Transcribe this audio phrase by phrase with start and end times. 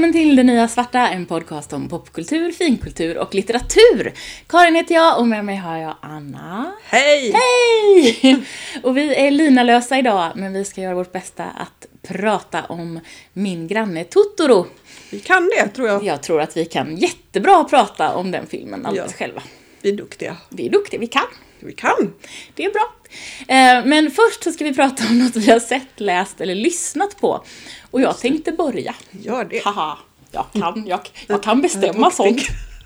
[0.00, 4.12] välkommen till Det Nya Svarta, en podcast om popkultur, finkultur och litteratur.
[4.46, 6.72] Karin heter jag och med mig har jag Anna.
[6.84, 7.32] Hej!
[7.32, 8.44] Hej!
[8.82, 13.00] Och vi är linalösa idag, men vi ska göra vårt bästa att prata om
[13.32, 14.66] Min granne Totoro.
[15.10, 16.04] Vi kan det, tror jag.
[16.04, 19.16] Jag tror att vi kan jättebra prata om den filmen alldeles Ja.
[19.18, 19.42] själva.
[19.82, 20.36] Vi är duktiga.
[20.48, 21.26] Vi är duktiga, vi kan.
[21.62, 22.14] Vi kan.
[22.54, 22.92] Det är bra.
[23.40, 27.20] Eh, Men först så ska vi prata om något vi har sett, läst eller lyssnat
[27.20, 27.44] på.
[27.90, 28.94] Och jag tänkte börja.
[29.10, 29.64] Gör det.
[29.64, 29.98] Haha,
[30.30, 32.42] jag kan, jag, jag kan bestämma sånt.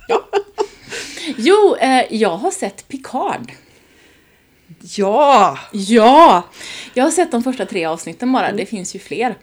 [0.08, 0.28] Ja.
[1.36, 3.52] Jo, eh, jag har sett Picard.
[4.96, 5.58] Ja!
[5.72, 6.42] Ja!
[6.94, 9.34] Jag har sett de första tre avsnitten bara, det finns ju fler.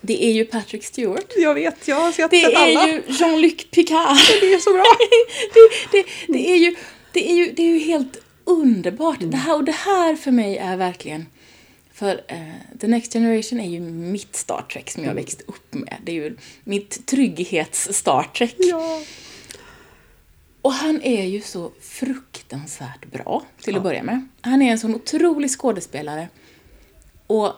[0.00, 1.32] Det är ju Patrick Stewart.
[1.36, 2.82] Jag vet, jag har sett Det sett alla.
[2.82, 4.16] är ju Jean-Luc Picard.
[4.40, 4.84] Det är så bra.
[5.54, 6.76] det, det, det, är ju,
[7.16, 9.18] det, är ju, det är ju helt underbart.
[9.20, 11.26] Det här, och det här för mig är verkligen...
[11.92, 15.24] För eh, The Next Generation är ju mitt Star Trek som jag Mm.
[15.24, 15.96] växt upp med.
[16.04, 18.54] Det är ju mitt trygghets-Star Trek.
[18.58, 19.02] Ja.
[20.62, 24.28] Och han är ju så fruktansvärt bra, till att börja med.
[24.40, 26.28] Han är en sån otrolig skådespelare.
[27.26, 27.52] Och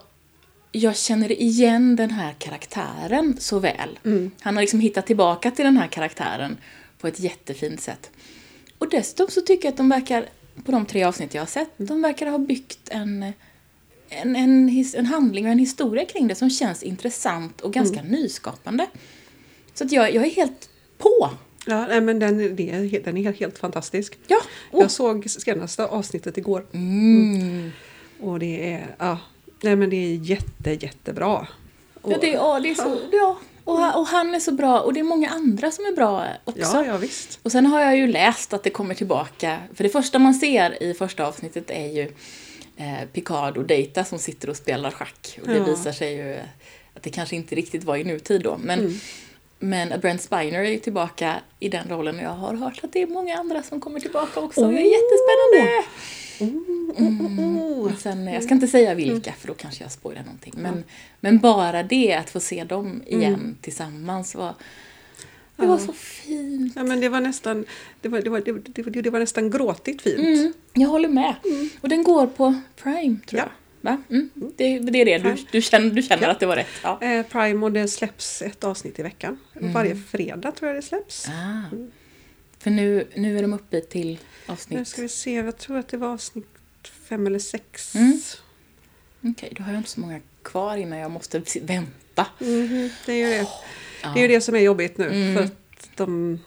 [0.72, 3.98] jag känner igen den här karaktären så väl.
[4.40, 6.56] Han har liksom hittat tillbaka till den här karaktären
[7.00, 8.10] på ett jättefint sätt.
[8.78, 10.28] Och dessutom så tycker jag att de verkar,
[10.64, 13.32] på de tre avsnitt jag har sett, de verkar ha byggt en,
[14.08, 18.02] en, en, his, en handling och en historia kring det som känns intressant och ganska
[18.02, 18.86] nyskapande.
[19.74, 21.30] Så att jag, jag är helt på.
[21.66, 24.18] Ja, nej, men den, är, den är helt, fantastisk.
[24.26, 24.40] Ja,
[24.72, 24.80] oh.
[24.80, 26.66] Jag såg senaste avsnittet igår.
[26.72, 27.70] Mm.
[28.20, 29.18] Och det är, ja,
[29.60, 31.46] nej men det är jätte, jättebra.
[32.02, 33.38] Och, Ja, det, ja, det är så, ja.
[33.68, 36.26] Och, han- och han är så bra och det är många andra som är bra
[36.44, 36.60] också.
[36.60, 37.38] ja, ja, visst.
[37.42, 40.82] Och sen har jag ju läst att det kommer tillbaka, för det första man ser
[40.82, 42.02] i första avsnittet är ju
[42.76, 45.38] eh, Picard och Data som sitter och spelar schack.
[45.42, 45.64] Och det Ja.
[45.64, 46.36] visar sig ju
[46.94, 48.58] att det kanske inte riktigt var i nutid då.
[48.62, 49.00] Men,
[49.58, 53.02] men Brent Spiner är ju tillbaka i den rollen och jag har hört att det
[53.02, 54.60] är många andra som kommer tillbaka också.
[54.60, 55.84] Det är jättespännande!
[56.40, 60.52] Oh, Men Sen, jag ska inte säga vilka för då kanske jag spoilar någonting.
[60.56, 60.84] Men,
[61.20, 64.54] men bara det, att få se dem igen tillsammans var,
[65.56, 66.72] det var så fint.
[66.76, 67.64] Ja, men det var nästan,
[68.00, 70.18] det var, det var, det var, det var, nästan gråtigt fint.
[70.18, 71.34] Mm, jag håller med.
[71.80, 73.44] Och den går på Prime, tror Ja.
[73.44, 73.50] jag.
[73.80, 74.02] Va?
[74.10, 76.30] Mm, det, det är det, du, du känner, du känner Ja.
[76.30, 76.66] att det var rätt.
[76.82, 77.02] Ja.
[77.02, 79.38] Eh, Prime och det släpps ett avsnitt i veckan.
[79.54, 81.28] Varje fredag tror jag det släpps.
[81.28, 81.76] Ah.
[82.58, 84.08] För nu, nu är de uppe till
[84.46, 84.88] Nu avsnitt...
[84.88, 86.46] ska vi se, jag tror att det var avsnitt
[87.08, 87.94] fem eller sex.
[87.94, 88.20] Mm.
[89.22, 92.26] Okej, då har jag inte så många kvar innan jag måste vänta.
[92.38, 93.48] Mhm, det är ju det.
[94.02, 94.12] Ja.
[94.14, 95.06] Det är det som är jobbigt nu.
[95.06, 95.36] Mm.
[95.36, 96.38] För att de...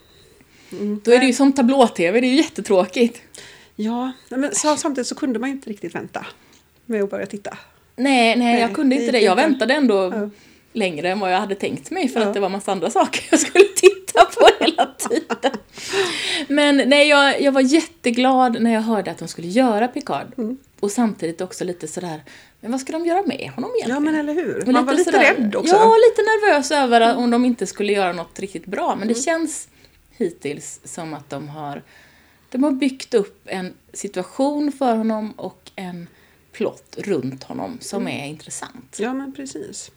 [0.72, 1.02] Mm.
[1.04, 3.22] Då är det ju som tablå-tv, det är ju jättetråkigt.
[3.76, 6.26] Ja, men så, samtidigt så kunde man ju inte riktigt vänta
[6.86, 7.58] med att börja titta.
[7.96, 9.20] Nej, nej, jag Nej, kunde det inte det.
[9.20, 10.30] Jag väntade ändå Ja.
[10.74, 12.28] Längre än vad jag hade tänkt mig för Ja.
[12.28, 15.52] att det var massa andra saker jag skulle titta på hela tiden.
[16.48, 20.28] Men nej, jag, jag var jätteglad när jag hörde att de skulle göra Picard.
[20.38, 20.58] Mm.
[20.80, 22.24] Och samtidigt också lite sådär,
[22.60, 23.96] men vad ska de göra med honom egentligen?
[23.96, 24.72] Ja, men eller hur?
[24.72, 25.76] Man var lite sådär- rädd också.
[25.76, 25.88] Mm.
[25.88, 28.96] Ja, lite nervös över om de inte skulle göra något riktigt bra.
[29.00, 29.68] Men det känns
[30.18, 31.82] hittills som att de har,
[32.50, 36.08] de har byggt upp en situation för honom och en
[36.52, 38.20] plott runt honom som Mm.
[38.24, 38.98] är intressant.
[39.00, 39.92] Ja, men precis.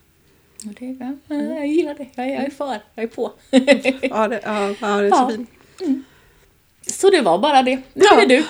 [0.68, 2.06] Och det, ja, jag gillar det.
[2.14, 2.80] Jag, jag är för.
[2.94, 3.32] Jag är på.
[3.50, 5.30] Ja, det, ja, ja, det är Ja.
[5.30, 5.50] så fint.
[6.86, 7.76] Så det var bara det.
[7.76, 8.22] Nu Ja.
[8.22, 8.44] är du.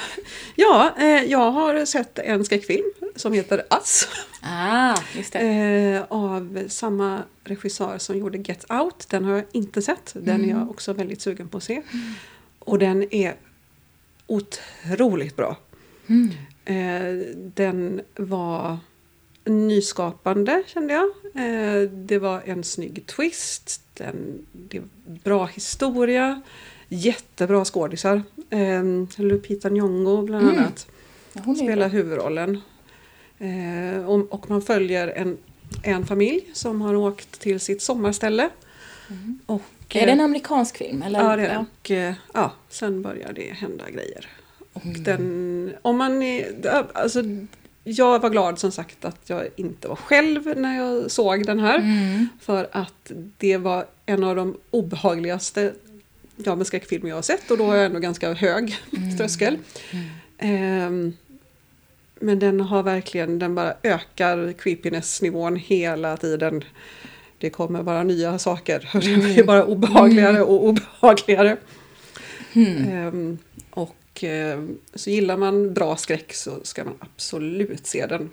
[0.57, 2.85] Ja, eh, jag har sett en skräckfilm
[3.17, 4.09] som heter Us.
[4.43, 5.39] Ah, just det.
[5.39, 9.07] Eh, av samma regissör som gjorde Get Out.
[9.09, 10.13] Den har jag inte sett.
[10.21, 11.83] Den är jag också väldigt sugen på att se.
[12.59, 13.35] Och den är
[14.27, 15.57] otroligt bra.
[16.07, 16.31] Mm.
[16.65, 18.79] Eh, den var
[19.45, 21.05] nyskapande kände jag.
[21.35, 23.81] Eh, det var en snygg twist.
[24.53, 24.89] Det var
[25.25, 26.41] bra historia.
[26.89, 28.23] Jättebra skådisar.
[28.51, 28.83] Eh,
[29.17, 30.59] Lupita Nyong'o bland Mm.
[30.59, 30.87] annat
[31.45, 32.61] Hon spelar huvudrollen.
[33.39, 35.39] Eh, och, och man följer en,
[35.83, 38.51] en familj som har åkt till sitt sommarställe.
[39.47, 40.03] Och, Mm.
[40.03, 41.03] Är det en amerikansk film?
[41.03, 41.21] Eller?
[41.25, 41.59] Ja, det är.
[41.81, 44.29] Och eh, ja, sen börjar det hända grejer.
[44.73, 47.23] Och den, om man är, alltså,
[47.85, 51.79] jag var glad som sagt att jag inte var själv när jag såg den här.
[51.79, 52.29] Mm.
[52.41, 55.73] För att det var en av de obehagligaste
[56.37, 58.77] ja, men skräckfilmer jag har sett och då har jag ändå ganska hög
[59.19, 59.59] tröskel.
[60.39, 61.13] Ehm,
[62.21, 66.65] men den har verkligen, den bara ökar creepiness-nivån hela tiden.
[67.39, 68.91] Det kommer vara nya saker.
[68.93, 71.57] Det blir bara obehagligare och obehagligare.
[72.55, 73.39] Ehm,
[74.15, 78.31] och ehm, så gillar man bra skräck så ska man absolut se den.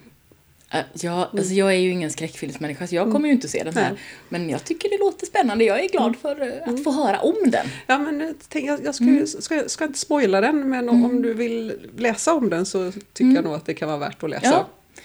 [0.73, 3.73] Äh, Ja, alltså jag är ju ingen skräckfilmsmänniska så jag kommer ju inte se den
[3.73, 3.89] här.
[3.91, 3.99] Nej.
[4.29, 5.63] Men jag tycker det låter spännande.
[5.63, 7.67] Jag är glad för eh, att få höra om den.
[7.87, 9.27] Ja, men eh, tänk, jag, jag ska, Mm.
[9.27, 13.43] ska, ska inte spoila den, men om, du vill läsa om den så tycker jag
[13.43, 14.47] nog att det kan vara värt att läsa.
[14.47, 14.59] Mm.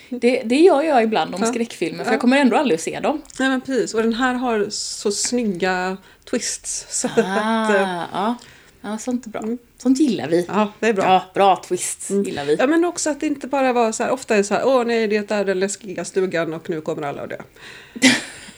[0.08, 1.46] Ja, det, det gör jag ibland om Ja.
[1.52, 2.14] skräckfilmer för Ja.
[2.14, 3.23] jag kommer ändå aldrig att se dem.
[3.38, 3.94] Nej, men precis.
[3.94, 5.96] Och den här har så snygga
[6.31, 6.87] twists.
[7.00, 8.34] Så att, eh, Ah, ja.
[8.81, 9.43] ja, sånt är bra.
[9.78, 10.44] Sånt gillar vi.
[10.49, 11.05] ja, det är bra.
[11.05, 12.56] Ja, bra twist gillar vi.
[12.58, 14.67] Ja men också att det inte bara var så här, ofta är det så här,
[14.67, 17.37] åh nej det är den läskiga stugan och nu kommer alla att dö.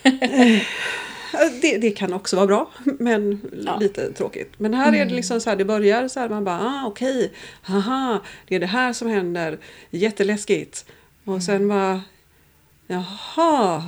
[1.33, 3.77] Eh, det, det kan också vara bra, men Ja.
[3.79, 4.53] lite tråkigt.
[4.57, 7.33] Men här är det liksom så här, det börjar så här, man bara, ah okej,
[7.63, 9.59] haha, det är det här som händer,
[9.91, 10.85] jätteläskigt.
[11.25, 12.03] Och sen bara,
[12.87, 13.83] jaha,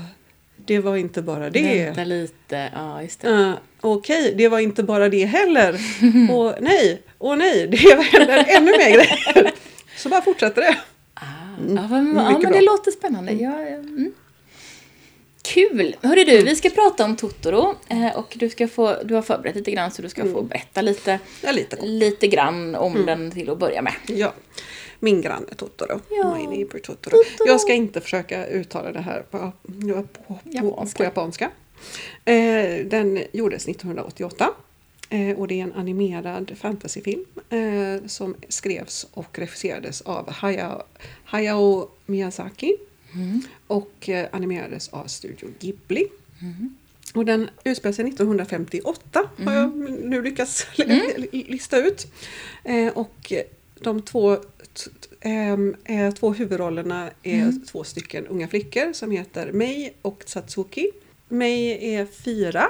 [0.65, 1.85] det var inte bara det.
[1.85, 2.71] Vänta lite.
[2.75, 3.29] Ja, just det.
[3.29, 5.73] Uh, Okej, det var inte bara det heller.
[6.33, 9.53] Och nej, och nej, det händer ännu mer grejer.
[9.97, 10.77] Så bara fortsätter det.
[11.15, 11.23] Ah,
[11.69, 13.33] ja, men, ja, men det låter spännande.
[13.33, 14.13] Ja, mm.
[15.43, 15.97] Kul!
[16.03, 19.57] Hörru du, vi ska prata om Totoro eh, och du, ska få, du har förberett
[19.57, 23.51] lite grann så du ska få berätta lite, Ja, lite lite grann om den till
[23.51, 23.93] att börja med.
[24.07, 24.33] Ja.
[25.01, 26.01] Min granne Totoro.
[26.11, 26.37] Ja.
[26.37, 27.17] My neighbor Totoro.
[27.17, 27.47] Totoro.
[27.47, 30.99] Jag ska inte försöka uttala det här på, på, på, Japanska.
[30.99, 31.51] på japanska.
[32.25, 34.51] Eh, den gjordes 1988.
[35.11, 40.83] Eh, och det är en animerad fantasyfilm eh, som skrevs och regisserades av Hayao,
[41.25, 42.77] Hayao Miyazaki
[43.67, 46.09] och eh, animerades av Studio Ghibli.
[47.15, 50.67] Och den utspelar sig 1958 har jag nu lyckats
[51.33, 52.07] lista ut.
[52.65, 53.33] Eh, och
[53.83, 54.37] de två,
[55.21, 60.91] ehm, eh, två huvudrollerna är två stycken unga flickor som heter Mei och Satsuki.
[61.29, 62.67] Mei är fyra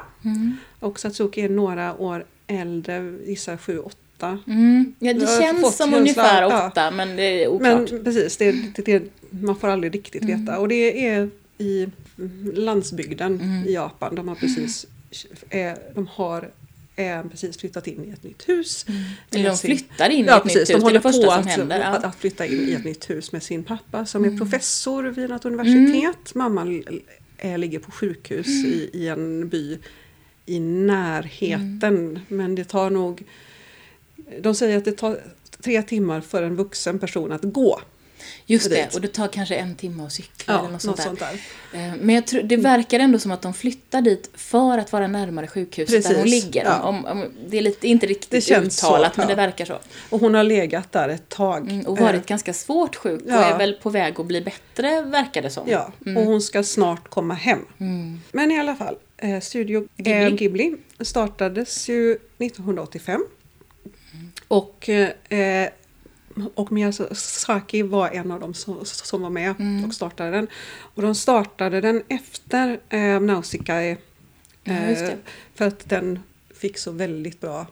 [0.80, 4.38] och Satsuki är några år äldre, gissar sju, åtta.
[4.46, 4.94] Mm.
[4.98, 6.68] Ja, det känns som ungefär ja.
[6.68, 7.90] åtta, men det är oklart.
[7.92, 10.58] Men precis, det, det, det, man får aldrig riktigt veta.
[10.58, 11.88] Och det är i
[12.54, 14.14] landsbygden i Japan.
[14.14, 14.86] De har precis,
[15.50, 16.50] eh, de har
[16.96, 18.86] eh, precis flyttat in i ett nytt hus.
[19.30, 20.68] Eller med de sin- flyttar in i Ja, ett precis.
[20.68, 21.80] nytt De hus, det är det första på som att, händer.
[21.80, 25.30] att, att flytta in i ett nytt hus med sin pappa som är professor vid
[25.30, 26.34] något universitet.
[26.34, 26.82] Mamman
[27.38, 29.78] eh, ligger på sjukhus i, i en by
[30.46, 32.20] i närheten.
[32.28, 33.22] Men det tar nog...
[34.40, 35.20] De säger att det tar
[35.60, 37.80] tre timmar för en vuxen person att gå.
[38.46, 41.04] Just det, och det tar kanske en timme att cykla Ja, eller något sånt där.
[41.04, 41.32] sånt där.
[41.72, 45.06] Eh, Men jag tror, det verkar ändå som att de flyttar dit för att vara
[45.06, 46.64] närmare sjukhuset där hon Precis, ligger.
[46.64, 46.82] ja.
[46.82, 48.72] Om, om, det är lite, inte riktigt uttalat,
[49.14, 49.34] så, men ja.
[49.34, 49.78] det verkar så.
[50.10, 51.70] Och hon har legat där ett tag.
[51.70, 55.02] Mm, och varit Eh, ganska svårt sjuk och är väl på väg att bli bättre,
[55.02, 55.68] verkar det som.
[55.68, 57.58] Ja, och hon ska snart komma hem.
[57.78, 58.20] Mm.
[58.32, 60.12] Men i alla fall, eh, Studio Ghibli.
[60.12, 63.24] Ghibli, eh, Ghibli startades ju 1985.
[64.48, 65.68] Och, eh,
[66.54, 69.84] och Miyazaki var en av dem som, som var med Mm.
[69.84, 70.46] och startade den.
[70.94, 73.82] Och de startade den efter eh, Nausicaa.
[73.82, 73.96] Ja.
[74.64, 75.10] Eh,
[75.54, 76.18] för att den
[76.54, 77.66] fick så väldigt bra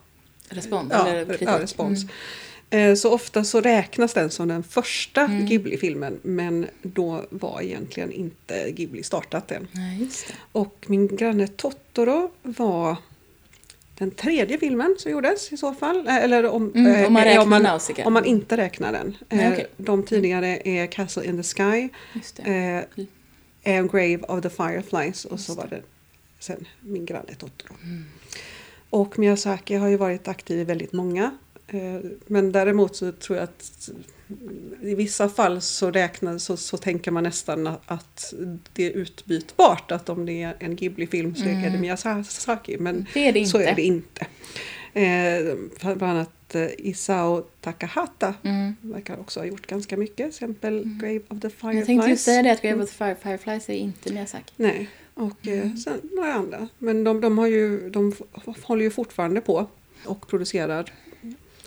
[0.48, 1.08] Respons, ja,
[1.40, 2.02] ja, respons.
[2.02, 2.90] Mm.
[2.90, 5.46] Eh, Så ofta så räknas den som den första Mm.
[5.46, 9.68] Ghibli-filmen men då var egentligen inte Ghibli startat än.
[9.72, 10.34] Det.
[10.52, 12.96] Och min granne Totoro var
[13.98, 16.06] den tredje filmen som gjordes i så fall.
[16.08, 18.06] Eh, Eller om, Mm, om man eh, räknar om, man, Nausicaa.
[18.06, 19.16] om man inte räknar den.
[19.28, 19.66] Nej, Eh, okej.
[19.76, 21.88] De tidigare är Castle in the Sky,
[22.36, 22.84] det.
[23.62, 25.82] eh, Grave of the Fireflies och så Just var det
[26.38, 27.74] sen min granne Totoro.
[27.84, 28.04] Mm.
[28.90, 31.38] Och Miyazaki har ju varit aktiv i väldigt många.
[31.68, 33.90] Eh, Men däremot så tror jag att
[34.82, 38.34] i vissa fall så räknas så, så tänker man nästan att
[38.72, 39.90] det är utbytbart.
[39.92, 42.76] Att om det är en Ghibli-film så är det Miyazaki.
[42.78, 43.06] Men Mm.
[43.14, 44.26] Det är det så är det inte.
[44.92, 48.74] Eh, bland annat eh, Isao Takahata Mm.
[48.80, 50.16] verkar också ha gjort ganska mycket.
[50.16, 51.76] Till exempel Grave of the Fireflies.
[51.76, 54.52] Jag tänkte just säga det att Grave of the Fire, Fireflies är inte Miyazaki.
[54.56, 55.60] Nej, och Mm.
[55.70, 56.68] eh, sen några andra.
[56.78, 58.12] Men de, de, har ju, de
[58.62, 59.66] håller ju fortfarande på
[60.04, 60.92] och producerar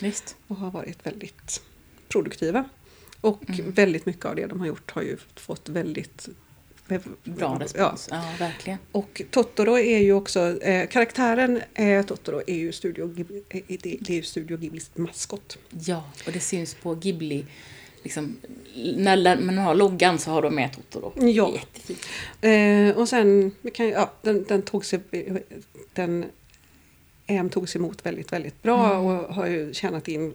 [0.01, 0.35] Visst.
[0.47, 1.61] och har varit väldigt
[2.07, 2.69] produktiva.
[3.21, 3.71] Och Mm.
[3.71, 6.29] väldigt mycket av det de har gjort har ju fått väldigt
[7.23, 8.07] Bra respons.
[8.11, 8.79] Ja, verkligen.
[8.91, 14.17] Och Totoro är ju också, eh, karaktären eh, Totoro är ju Studio Ghibli, eh, det,
[14.17, 15.57] är Studio Ghiblis maskot.
[15.69, 17.45] Ja, och det syns på Ghibli.
[18.03, 18.37] Liksom,
[18.97, 21.13] när man har loggan så har de med Totoro.
[21.15, 21.53] Ja.
[21.53, 22.05] Jättefint.
[22.41, 24.99] Eh, och sen, kan, ja, den, den tog sig,
[25.93, 26.25] den
[27.31, 30.33] EM togs emot väldigt, väldigt bra och har ju tjänat in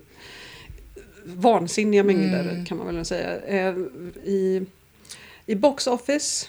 [1.24, 2.64] vansinniga mängder Mm.
[2.64, 3.40] kan man väl säga.
[3.40, 3.74] Eh,
[4.24, 4.66] I,
[5.46, 6.46] I box office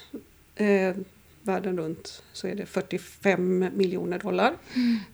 [0.56, 0.96] eh,
[1.42, 4.54] världen runt så är det 45 miljoner dollar.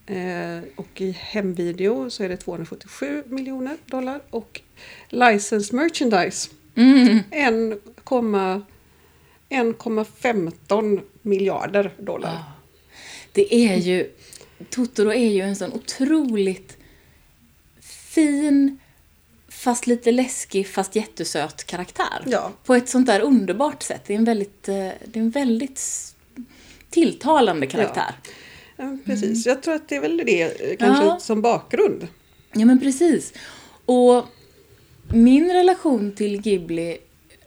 [0.05, 4.21] Eh, och i hemvideo så är det 277 miljoner dollar.
[4.29, 4.61] Och
[5.09, 7.19] licensed merchandise Mm.
[7.31, 8.61] 1,2
[9.49, 12.43] 1,15 miljarder dollar.
[13.31, 14.09] Det är ju,
[14.69, 16.77] Totoro är ju en sån otroligt
[17.81, 18.79] fin,
[19.49, 22.23] fast lite läskig, fast jättesöt karaktär.
[22.25, 22.51] Ja.
[22.65, 24.01] På ett sånt där underbart sätt.
[24.07, 25.81] Det är en väldigt, eh, det är en väldigt
[26.89, 28.15] tilltalande karaktär.
[28.77, 30.41] Ja, precis, jag tror att det är väl det
[30.71, 31.19] eh, kanske Ja.
[31.19, 32.07] som bakgrund.
[32.53, 33.33] Ja men precis.
[33.85, 34.25] Och
[35.13, 36.97] min relation till Ghibli,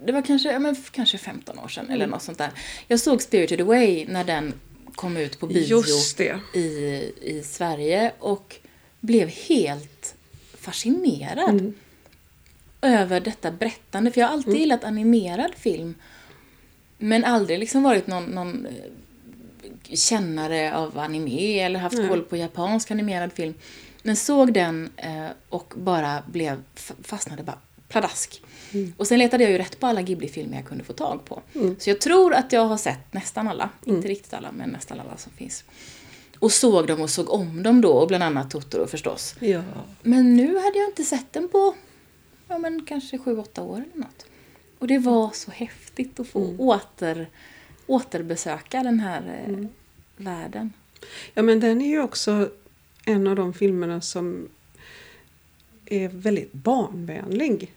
[0.06, 1.94] det var kanske, ja, men kanske 15 år sedan Mm.
[1.94, 2.50] eller något sånt där.
[2.88, 4.52] Jag såg Spirited Away när den
[4.94, 5.82] kom ut på bio
[6.54, 6.60] i,
[7.20, 8.56] i Sverige och
[9.00, 10.14] blev helt
[10.58, 11.74] fascinerad Mm.
[12.80, 14.10] över detta berättande.
[14.10, 15.94] För jag har alltid gillat animerad film.
[16.98, 18.72] Men aldrig liksom varit någon, någon eh,
[19.94, 22.08] kännare av anime eller haft Nej.
[22.08, 23.54] koll på japansk animerad film.
[24.02, 26.62] Men såg den eh, och bara blev,
[27.02, 28.42] fastnade bara pladask.
[28.96, 31.42] Och sen letade jag ju rätt på alla Ghibli-filmer jag kunde få tag på.
[31.78, 35.16] Så jag tror att jag har sett nästan alla, inte riktigt alla, men nästan alla
[35.16, 35.64] som finns.
[36.38, 39.34] Och såg dem och såg om dem då, och bland annat Totoro förstås.
[39.40, 39.62] Ja.
[40.02, 41.74] Men nu hade jag inte sett den på
[42.48, 44.26] ja, men kanske sju åtta år eller något.
[44.78, 47.28] Och det var så häftigt att få åter,
[47.86, 49.66] återbesöka den här eh,
[50.16, 50.72] världen.
[51.34, 52.50] ja, men den är ju också
[53.04, 54.48] en av de filmerna som
[55.86, 57.72] är väldigt barnvänlig.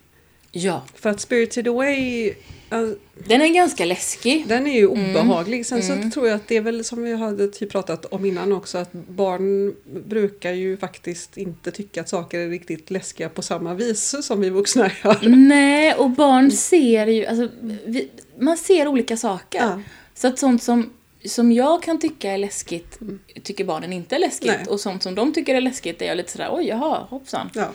[0.52, 2.28] Ja, För att Spirited Away,
[2.70, 2.90] eh,
[3.28, 4.46] den är ganska läskig.
[4.48, 5.66] den är ju obehaglig.
[5.66, 8.52] Sen så tror jag att det är väl som vi hade typ pratat om innan
[8.54, 9.76] också att barn
[10.06, 14.50] brukar ju faktiskt inte tycka att saker är riktigt läskiga på samma vis som vi
[14.50, 15.30] vuxna gör.
[15.30, 17.50] Nej, och barn ser ju, alltså,
[17.86, 19.60] vi, man ser olika saker.
[19.60, 19.82] Ja.
[20.16, 20.90] Så att sånt som,
[21.26, 23.00] som jag kan tycka är läskigt,
[23.44, 24.52] tycker barnen inte är läskigt.
[24.58, 24.66] Nej.
[24.70, 27.50] Och sånt som de tycker är läskigt är jag lite sådär, oj jaha, hoppsan.
[27.54, 27.70] Ja.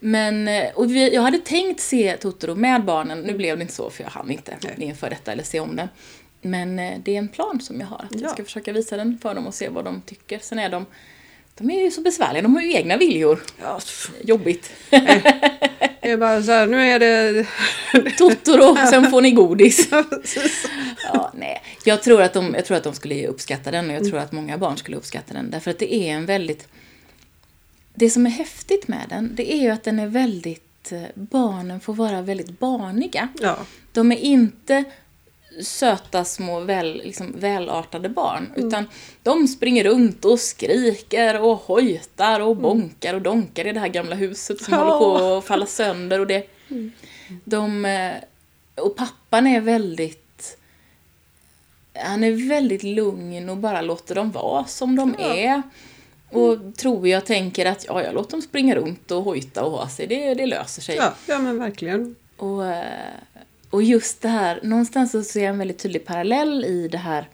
[0.00, 3.74] Men, eh, och vi, jag hade tänkt se Totoro med barnen, nu blev det inte
[3.74, 4.74] så för jag hann inte Nej.
[4.88, 5.88] inför detta eller se om den.
[6.42, 8.18] Men eh, det är en plan som jag har, att Ja.
[8.22, 10.38] jag ska försöka visa den för dem och se vad de tycker.
[10.38, 10.86] Sen är de,
[11.54, 13.42] de är ju så besvärliga, de har ju egna viljor.
[13.62, 13.80] Ja.
[14.24, 14.70] Jobbigt.
[14.90, 17.46] det är bara så här, nu är det...
[18.18, 19.88] Totoro, sen får ni godis.
[21.12, 21.62] Ja, nej.
[21.84, 24.32] Jag tror, att de, jag tror att de skulle uppskatta den och jag tror att
[24.32, 25.50] många barn skulle uppskatta den.
[25.50, 26.68] Därför att det är en väldigt...
[27.98, 30.92] Det som är häftigt med den, det är ju att den är väldigt...
[30.92, 33.28] eh, Barnen får vara väldigt barniga.
[33.40, 33.58] ja.
[33.92, 34.84] De är inte
[35.62, 38.52] söta små väl, liksom, välartade barn.
[38.56, 38.84] Utan
[39.22, 44.14] de springer runt och skriker och hojtar och bonkar och donkar i det här gamla
[44.14, 44.80] huset som Ja.
[44.80, 46.20] håller på att falla sönder.
[46.20, 46.46] Och, det,
[47.44, 48.12] de, eh,
[48.74, 50.56] och pappan är väldigt...
[51.94, 55.34] Han är väldigt lugn och bara låter dem vara som de Ja.
[55.36, 55.62] är.
[56.30, 59.88] Och tror jag tänker att ja, jag låter dem springa runt och hojta och ha
[59.88, 60.06] sig.
[60.06, 60.96] Det, det löser sig.
[60.96, 62.16] Ja, ja, men verkligen.
[62.36, 62.84] Och, eh,
[63.70, 67.28] och just det här, någonstans så ser jag en väldigt tydlig parallell i det här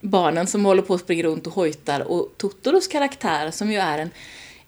[0.00, 3.98] barnen som håller på att springa runt och hojtar och Totoros karaktär som ju är
[3.98, 4.10] en,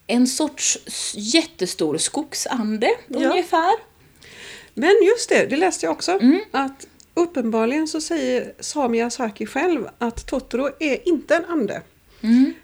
[0.07, 0.79] en sorts
[1.15, 3.31] jättestor skogsande Ja.
[3.31, 3.73] ungefär.
[4.75, 6.13] Men just det, det läste jag också.
[6.13, 6.41] Mm.
[6.51, 11.83] Att uppenbarligen så säger Sami Saki själv att Totoro är inte en ande.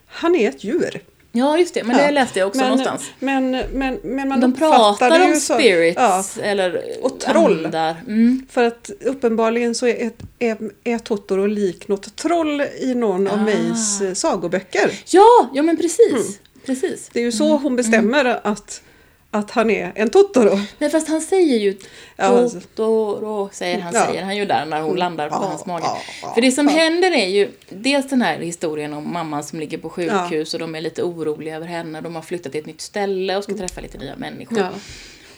[0.07, 1.01] Han är ett djur.
[1.33, 2.05] Ja, just det, men Ja.
[2.05, 3.03] det läste jag också men, någonstans.
[3.19, 7.67] Men, men, men man De pratar om så- spirits Ja, eller Och troll.
[8.07, 8.47] Mm.
[8.51, 13.43] för att uppenbarligen så är, är, är Totoro lik något troll i någon av Ah.
[13.43, 14.91] Mays eh, sagoböcker.
[15.07, 16.11] Ja, ja men precis.
[16.13, 16.23] Mm.
[16.67, 17.11] Precis.
[17.13, 18.83] Det är ju så hon bestämmer att,
[19.31, 20.59] att han är en Totoro.
[20.79, 21.77] Nej, fast han säger ju.
[22.17, 24.07] Totoro, säger han, Ja.
[24.07, 25.85] säger han ju där när hon landar på Ja, hans mage.
[26.23, 29.79] ja, För det som händer är ju dels den här historien om mamman som ligger
[29.79, 32.01] på sjukhus och de är lite oroliga över henne.
[32.01, 34.67] De har flyttat till ett nytt ställe och ska träffa lite nya människor.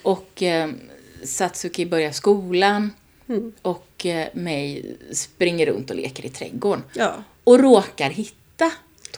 [0.02, 0.68] Och eh,
[1.24, 2.90] Satsuki börjar skolan
[3.30, 3.52] Mm.
[3.62, 6.82] och eh, Mei springer runt och leker i trädgården.
[7.44, 8.70] Och råkar hitta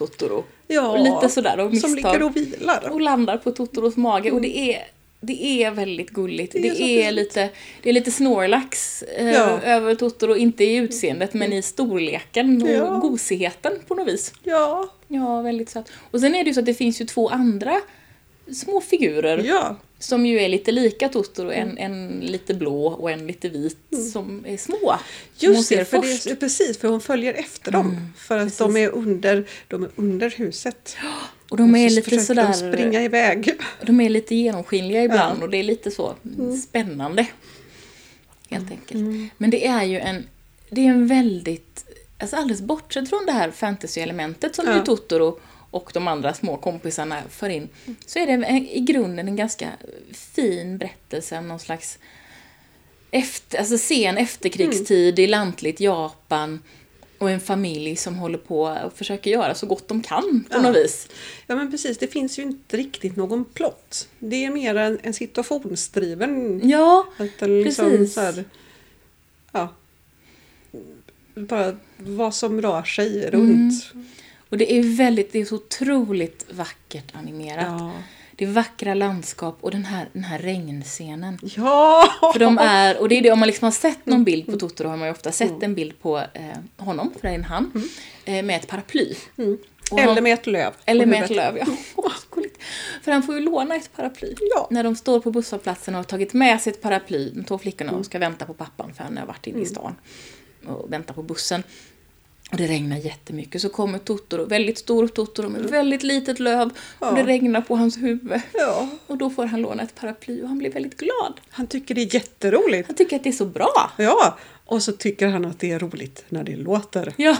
[0.07, 0.43] Totoro.
[0.67, 0.87] ja.
[0.91, 1.95] Och lite sådär av Som misstag.
[2.13, 2.89] ligger och vilar.
[2.91, 4.31] Och landar på Totoros mage.
[4.31, 4.83] Och det är,
[5.21, 6.53] det är väldigt gulligt.
[6.53, 7.49] Det Det är så är, lite,
[7.83, 9.59] det är lite Snorlax eh, Ja.
[9.61, 10.35] över Totoro.
[10.35, 12.97] Inte i utseendet men i storleken och Ja.
[12.97, 14.33] gosigheten på något vis.
[14.43, 14.89] Ja.
[15.07, 15.91] Ja, väldigt söt.
[16.11, 17.81] Och sen är det ju så att det finns ju två andra
[18.53, 19.75] små figurer Ja.
[20.01, 21.51] Som ju är lite lika Totoro.
[21.51, 23.77] En, en lite blå och en lite vit
[24.13, 24.77] som är små.
[24.91, 25.55] Mm.
[25.55, 26.23] Just det, för först.
[26.23, 28.13] det är, precis, för hon följer efter dem.
[28.17, 30.97] för att de är, under, de är under huset.
[31.49, 32.43] Och de är så lite sådär...
[32.47, 33.53] de springa iväg.
[33.85, 35.43] De är lite genomskinliga ibland Ja.
[35.43, 36.57] och det är lite så Mm.
[36.57, 37.27] spännande.
[38.49, 39.31] Helt enkelt.
[39.37, 40.27] Men det är ju en,
[40.69, 41.85] det är en väldigt,
[42.17, 44.75] alltså alldeles bortsett från det här fantasy-elementet som Ja.
[44.77, 45.39] ju Totoro
[45.71, 47.69] och de andra små kompisarna för in,
[48.05, 49.69] så är det i grunden en ganska
[50.13, 51.99] fin berättelse om någon slags
[53.11, 56.59] efter, alltså sen efterkrigstid i lantligt Japan
[57.17, 60.61] och en familj som håller på och försöker göra så gott de kan på Ja.
[60.61, 61.07] något vis.
[61.47, 64.07] Ja men precis, det finns ju inte riktigt någon plott.
[64.19, 66.61] Det är mer en, en situationsdriven.
[66.69, 67.07] Ja,
[67.39, 68.15] liksom precis.
[68.17, 68.43] här,
[69.51, 69.69] ja,
[71.35, 73.73] bara vad som rör sig runt.
[74.51, 77.65] Och det är väldigt, det är så otroligt vackert animerat.
[77.79, 77.91] Ja.
[78.35, 81.39] Det är vackra landskap och den här, den här regnscenen.
[81.41, 82.09] ja!
[82.33, 84.57] För de är, och det är det, om man liksom har sett någon bild på
[84.57, 86.43] Totoro har man ju ofta sett en bild på eh,
[86.85, 87.89] honom, för det är en han,
[88.25, 89.15] eh, med ett paraply.
[89.35, 90.73] Han- Eller med ett löv.
[90.85, 92.11] Eller med ett löv, ja.
[92.31, 92.57] Gulligt.
[93.03, 94.35] För han får ju låna ett paraply.
[94.55, 94.67] Ja.
[94.71, 97.91] När de står på busshållplatsen och har tagit med sig ett paraply, de två flickorna,
[97.91, 99.95] och ska vänta på pappan för han har varit inne i stan
[100.67, 101.63] och väntar på bussen.
[102.51, 103.61] Och det regnar jättemycket.
[103.61, 106.67] Så kommer Totoro, väldigt stor Totoro med väldigt litet löv.
[106.99, 107.11] Och Ja.
[107.11, 108.41] det regnar på hans huvud.
[108.53, 111.33] Ja, Och då får han låna ett paraply och han blir väldigt glad.
[111.49, 112.87] han tycker det är jätteroligt.
[112.87, 113.91] Han tycker att det är så bra.
[113.97, 117.13] Ja, och så tycker han att det är roligt när det låter.
[117.17, 117.37] Ja.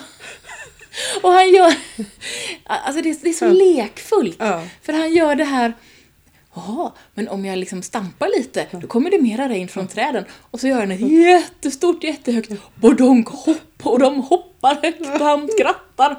[1.23, 1.73] Och han gör...
[2.63, 3.51] Alltså det är, så Ja.
[3.51, 4.37] lekfullt.
[4.81, 5.73] För han gör det här...
[6.55, 10.25] Jaha, men om jag liksom stampar lite, då kommer det mera regn från träden.
[10.51, 15.49] Och så gör han ett jättestort, jättehögt bodonk hopp och de hoppar högt och han
[15.51, 16.17] skrattar.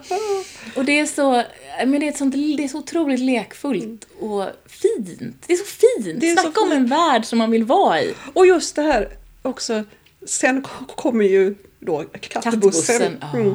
[0.77, 1.43] Och det är så,
[1.87, 5.35] men det är, sånt, det är så otroligt lekfullt och fint.
[5.47, 6.21] Det är så fint!
[6.21, 8.15] Det är Snacka om en värld som man vill vara i.
[8.33, 9.09] Och just det här
[9.43, 9.85] också,
[10.27, 10.65] sen
[10.97, 12.43] kommer ju då kattbussen.
[12.43, 13.25] Kattbussen.
[13.35, 13.55] Mm.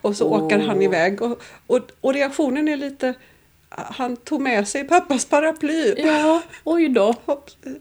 [0.00, 0.44] Och så Åh.
[0.44, 3.14] åker han iväg och, och, och reaktionen är lite,
[3.70, 5.94] han tog med sig pappas paraply.
[5.98, 7.14] Ja, oj då.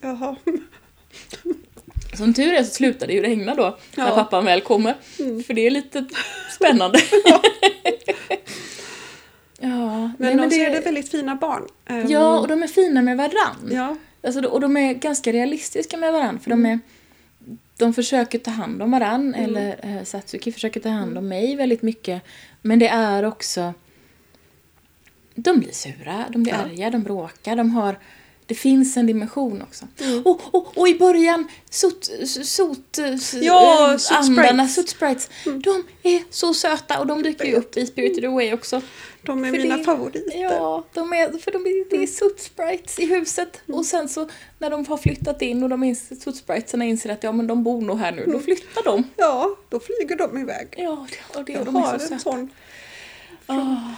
[0.01, 0.35] Jaha.
[2.17, 4.15] Som tur är så slutar det ju regna då, när Ja.
[4.15, 4.95] pappan väl kommer.
[5.43, 6.05] För det är lite
[6.55, 6.99] spännande.
[9.59, 11.67] ja, nej, Men, men så är det väldigt fina barn.
[11.85, 13.69] Ehm, Ja, och de är fina med varann.
[13.71, 13.95] ja.
[14.23, 16.79] Alltså, och de är ganska realistiska med varann, för de är
[17.77, 21.81] de försöker ta hand om varann, eller eh, Satsuki försöker ta hand om mig väldigt
[21.81, 22.21] mycket.
[22.61, 23.73] Men det är också...
[25.39, 26.59] De blir sura, de blir Ja.
[26.59, 27.99] arga, de bråkar, de har...
[28.45, 29.85] Det finns en dimension också.
[30.25, 32.09] Och, och, och i början, sot,
[32.43, 32.97] sot,
[33.41, 37.85] Ja, eh, Soot andarna, Sprites, de är så söta och de dyker ju upp i
[37.85, 38.81] Spirited Away också.
[39.23, 40.41] De är För mina det- favoriter.
[40.41, 43.61] Ja, de är, för de är, det är Soot Sprites i huset.
[43.67, 47.23] Och sen så när de har flyttat in och de inser, Soot Spritesarna inser att
[47.23, 49.03] ja, men de bor nog här nu, då flyttar de.
[49.17, 50.67] Ja, då flyger de iväg.
[50.77, 52.19] Ja, det, och det, Jag och de har är så en söta.
[52.19, 52.49] sån,
[53.47, 53.91] Åh,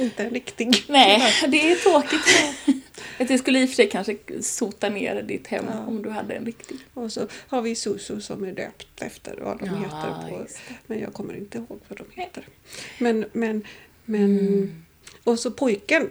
[0.00, 0.84] inte en riktig.
[0.88, 2.26] nej, det är tråkigt.
[3.18, 5.78] Det skulle i och för sig kanske sota ner ditt hem Ja.
[5.86, 6.76] om du hade en riktig.
[6.94, 10.30] Och så har vi Susu som är döpt efter vad de Ja, heter.
[10.30, 10.46] På,
[10.86, 12.48] men jag kommer inte ihåg vad de heter.
[12.98, 13.62] Men, men,
[14.04, 14.84] men Mm.
[15.24, 16.10] och så pojken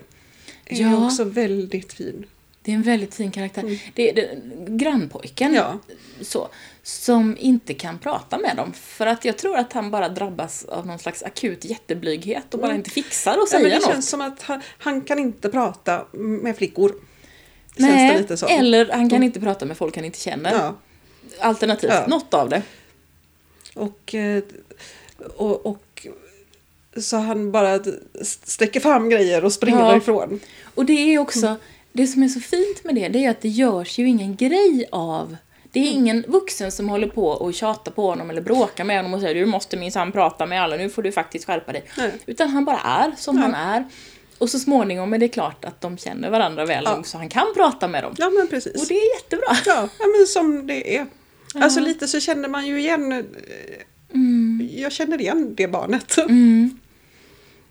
[0.65, 1.05] är Ja.
[1.05, 2.25] också väldigt fin.
[2.65, 3.79] Det är en väldigt fin karaktär.
[3.95, 4.29] Det är det,
[4.67, 5.79] grannpojken Ja.
[6.21, 6.49] så,
[6.83, 8.73] som inte kan prata med dem.
[8.73, 12.75] För att jag tror att han bara drabbas av någon slags akut jätteblyghet och bara
[12.75, 13.85] inte fixar att Ja, säga men det något.
[13.93, 16.89] känns som att han, han kan inte prata med flickor.
[17.77, 18.47] Känns Nej, det lite så.
[18.47, 20.51] eller han kan inte prata med folk han inte känner.
[20.51, 20.75] Ja.
[21.39, 22.07] Alternativt, Ja.
[22.07, 22.61] något av det.
[23.73, 24.43] Och, eh,
[25.35, 26.07] och, och
[26.97, 27.79] så han bara
[28.21, 29.87] sträcker fram grejer och springer Ja.
[29.91, 30.39] därifrån.
[30.75, 31.55] Och det är också,
[31.95, 34.85] det som är så fint med det, det är att det görs ju ingen grej
[34.91, 35.35] av
[35.71, 39.13] det är ingen vuxen som håller på och tjatar på honom eller bråkar med honom
[39.13, 41.83] och säger du måste minsann prata med alla, nu får du faktiskt skärpa dig.
[41.97, 42.11] Nej.
[42.25, 43.41] Utan han bara är som Ja.
[43.41, 43.85] han är.
[44.37, 46.95] Och så småningom är det klart att de känner varandra väl Ja.
[46.95, 48.15] nog så han kan prata med dem.
[48.17, 48.81] Ja men precis.
[48.81, 49.47] Och det är jättebra.
[49.65, 51.05] Ja, ja men som det är.
[51.55, 56.17] Alltså lite så känner man ju igen, eh, jag känner igen det barnet.
[56.17, 56.79] Mm.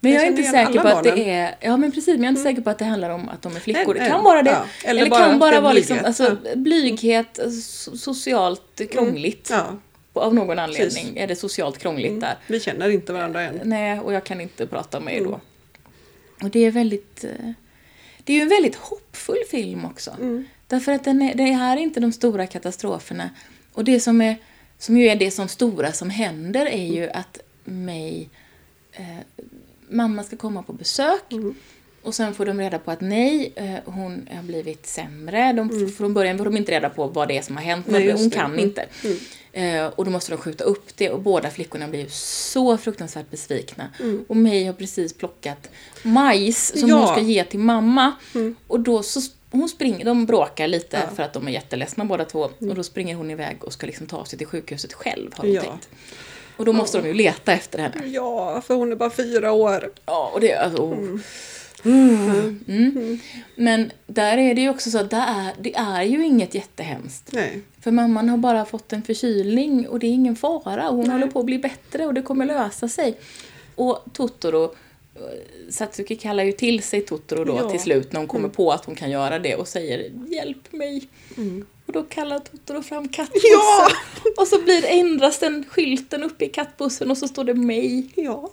[0.04, 2.26] Men jag, Jag är inte säker på att det är, ja men precis, men jag
[2.26, 3.94] är inte säker på att det handlar om att de är flickor.
[3.94, 4.50] Nej, det kan vara det.
[4.50, 9.48] Ja, eller Eller, bara kan bara vara liksom, alltså, blyghet, so- socialt krångligt.
[9.52, 9.76] Ja,
[10.12, 11.10] Av någon anledning Precis.
[11.16, 12.34] är det socialt krångligt där.
[12.46, 13.60] vi känner inte varandra än.
[13.64, 15.26] Nej, och jag kan inte prata med er då.
[15.28, 15.40] Mm.
[16.42, 17.24] Och det är väldigt...
[17.24, 17.50] eh,
[18.24, 20.10] Det är ju en väldigt hoppfull film också.
[20.20, 20.44] Mm.
[20.66, 23.30] Därför att den är, det här är inte de stora katastroferna.
[23.72, 24.36] Och det som, är,
[24.78, 28.28] som ju är det som stora som händer är ju att mig...
[28.92, 29.04] Eh,
[29.94, 31.32] mamma ska komma på besök.
[31.32, 31.54] Mm.
[32.02, 35.52] Och sen får de reda på att nej, eh, hon har blivit sämre.
[35.52, 38.02] De, Från början får de inte reda på vad det är som har hänt, men
[38.02, 38.16] Mm.
[38.16, 38.36] Hon det.
[38.36, 38.60] kan Mm.
[38.64, 38.86] inte.
[39.52, 43.30] Eh, och då måste de skjuta upp det och båda flickorna blir ju så fruktansvärt
[43.30, 43.88] besvikna.
[44.28, 45.70] Och May har precis plockat
[46.02, 46.96] majs som Ja.
[46.98, 48.12] hon ska ge till mamma.
[48.66, 51.16] Och då så hon springer, de bråkar lite Ja.
[51.16, 52.40] för att de är jätteledsna båda två.
[52.58, 55.52] Och då springer hon iväg och ska liksom ta sig till sjukhuset själv har hon
[55.54, 55.60] Ja.
[55.62, 55.88] tänkt.
[56.56, 58.06] Och då måste de ju leta efter henne.
[58.06, 59.90] Ja, för hon är bara fyra år.
[60.06, 60.82] Ja, och det är alltså...
[60.82, 61.18] oh.
[61.84, 63.18] Mm.
[63.56, 67.30] Men där är det ju också så att det är, det är ju inget jättehemskt.
[67.32, 67.60] Nej.
[67.80, 70.88] För mamman har bara fått en förkylning och det är ingen fara.
[70.88, 71.08] Hon Nej.
[71.10, 73.16] håller på att bli bättre och det kommer lösa sig.
[73.74, 74.70] Och Totoro, eh,
[75.70, 77.70] Satsuki kallar ju till sig Totoro då Ja.
[77.70, 81.08] till slut när hon kommer på att hon kan göra det och säger Hjälp mig.
[81.86, 83.50] Och då kallar Totoro fram kattbussen.
[83.52, 83.88] Ja!
[84.36, 88.08] Och så blir, ändras den skylten uppe i kattbussen och så står det mig.
[88.14, 88.50] Ja.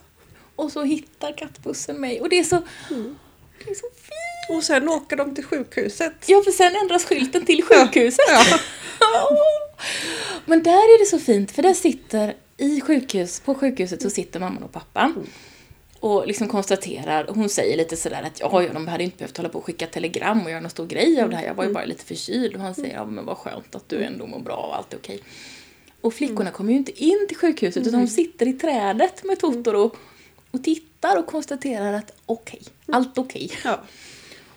[0.56, 2.22] Och så hittar kattbussen mig.
[2.22, 2.62] Och det är så,
[3.66, 4.58] det är så fint.
[4.58, 6.14] Och sen åker de till sjukhuset.
[6.26, 8.26] Ja, för sen ändras skylten till sjukhuset.
[8.28, 8.44] Ja.
[10.46, 14.40] Men där är det så fint, för där sitter i sjukhus, på sjukhuset så sitter
[14.40, 15.28] mamman och pappan.
[16.02, 19.50] Och liksom konstaterar, hon säger lite sådär att ja, ja, de hade inte behövt hålla
[19.50, 21.46] på och skicka telegram och göra någon stor grej av det här.
[21.46, 22.56] Jag var ju bara lite förkyld.
[22.56, 24.98] Och han säger, ja men vad skönt att du ändå mår bra och allt är
[24.98, 25.20] okej.
[26.02, 29.96] Och flickorna kommer ju inte in till sjukhuset utan de sitter i trädet med Totoro
[30.52, 32.62] och tittar och konstaterar att okej,
[32.92, 33.52] allt okej.
[33.64, 33.80] Ja.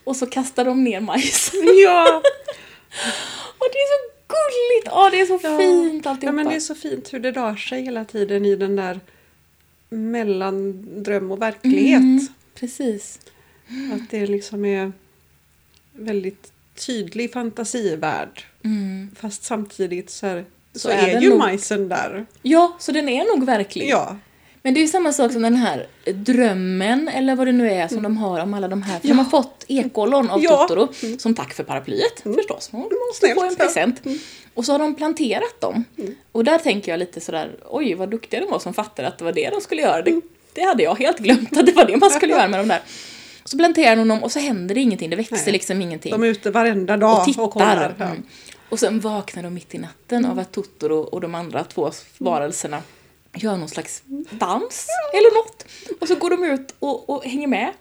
[0.04, 1.50] Och så kastar de ner majs.
[1.84, 2.22] ja.
[3.58, 4.86] Och det är så gulligt!
[4.86, 5.58] Ja, det är så Ja.
[5.58, 6.32] fint Ja, alltihopa.
[6.36, 9.00] men det är så fint hur det rör sig hela tiden i den där
[9.94, 12.00] mellan dröm och verklighet.
[12.00, 13.20] Mm, precis.
[13.94, 14.92] Att det liksom är
[15.92, 16.52] väldigt
[16.86, 18.44] tydlig fantasivärld.
[18.64, 19.10] Mm.
[19.16, 22.26] Fast samtidigt så, här, så, Så är är, ju nog- majsen där.
[22.42, 23.88] Ja, så den är nog verklig.
[23.88, 24.16] Ja.
[24.66, 27.88] Men det är ju samma sak som den här drömmen, eller vad det nu är
[27.88, 29.00] som de har om alla de här.
[29.00, 30.66] För de har fått ekollon av Ja.
[30.68, 32.68] Totoro, som tack för paraplyet förstås.
[32.72, 33.64] Hon måste Snällt, få en ja.
[33.64, 34.02] present.
[34.54, 35.84] Och så har de planterat dem.
[36.32, 39.24] Och där tänker jag lite sådär, oj vad duktiga de var som fattade att det
[39.24, 40.02] var det de skulle göra.
[40.02, 40.20] Det,
[40.54, 42.80] det hade jag helt glömt att det var det man skulle göra med de där.
[43.44, 45.52] Så planterar hon dem och så händer det ingenting, det växer Nej.
[45.52, 46.12] liksom ingenting.
[46.12, 47.48] De är ute varenda dag och tittar.
[47.48, 47.94] kollar.
[47.98, 48.04] Ja.
[48.04, 48.22] Mm.
[48.68, 52.82] Och sen vaknar de mitt i natten av att Totoro och de andra två varelserna
[53.34, 55.64] gör någon slags dans eller något.
[56.00, 57.72] Och så går de ut och, och hänger med.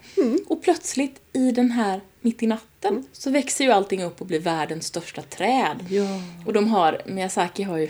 [0.48, 4.39] Och plötsligt i den här mitt i natten så växer ju allting upp och blir
[4.39, 5.86] världens största träd.
[5.89, 6.22] Ja.
[6.46, 7.89] Och de har, Miyazaki har ju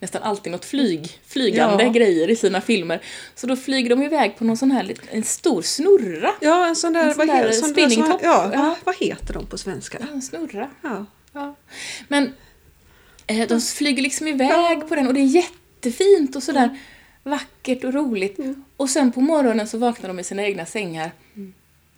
[0.00, 1.90] nästan alltid något flyg, flygande Ja.
[1.90, 3.02] grejer i sina filmer.
[3.34, 6.30] Så då flyger de iväg på någon sån här en stor snurra.
[6.40, 7.04] Ja, en sån där...
[7.04, 8.20] En sån vad, där sån spinning sån- top.
[8.22, 8.76] Ja, Ja.
[8.84, 9.98] Vad, heter de på svenska?
[10.00, 10.70] Ja, en snurra.
[10.82, 11.06] Ja.
[11.32, 11.56] Ja.
[12.08, 12.32] Men
[13.26, 16.78] eh, de flyger liksom iväg på den och det är jättefint och sådär
[17.28, 18.38] vackert och roligt.
[18.76, 21.10] Och sen på morgonen så vaknar de i sina egna sängar.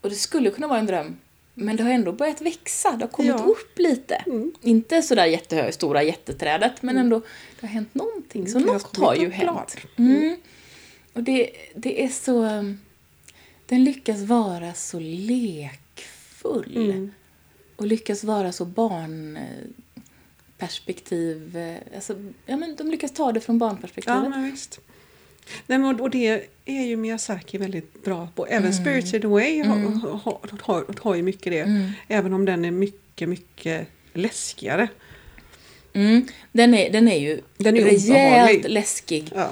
[0.01, 1.17] Och det skulle kunna vara en dröm.
[1.55, 3.45] Men det har ändå börjat växa, det har kommit Ja.
[3.45, 4.25] upp lite.
[4.63, 7.19] Inte sådär jättehö, stora jätteträdet, men ändå
[7.61, 8.49] det har hänt någonting.
[8.49, 9.77] Så Det har något har ju hänt.
[9.97, 10.37] Mm.
[11.13, 12.45] Och det, det är så...
[12.45, 12.81] um,
[13.67, 16.77] Den lyckas vara så lekfull.
[16.77, 17.11] Mm.
[17.77, 21.57] Och lyckas vara så barnperspektiv.
[21.57, 22.15] eh, Alltså,
[22.47, 24.25] ja, men de lyckas ta det från barnperspektivet.
[24.25, 24.29] Ja.
[25.67, 28.47] Nej, men, och det är ju Miyazaki väldigt bra på.
[28.47, 29.77] Även Spirited Away har,
[30.19, 31.61] har, har, har ju mycket det.
[31.61, 31.91] Mm.
[32.09, 34.89] Även om den är mycket, mycket läskigare.
[35.93, 36.27] Mm.
[36.53, 38.71] Den, är, den är ju Den är rejält obehaglig.
[38.71, 39.33] läskig.
[39.35, 39.51] Ja.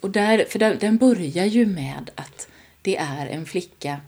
[0.00, 2.48] Och där, för den, den börjar ju med att
[2.82, 4.00] det är en flicka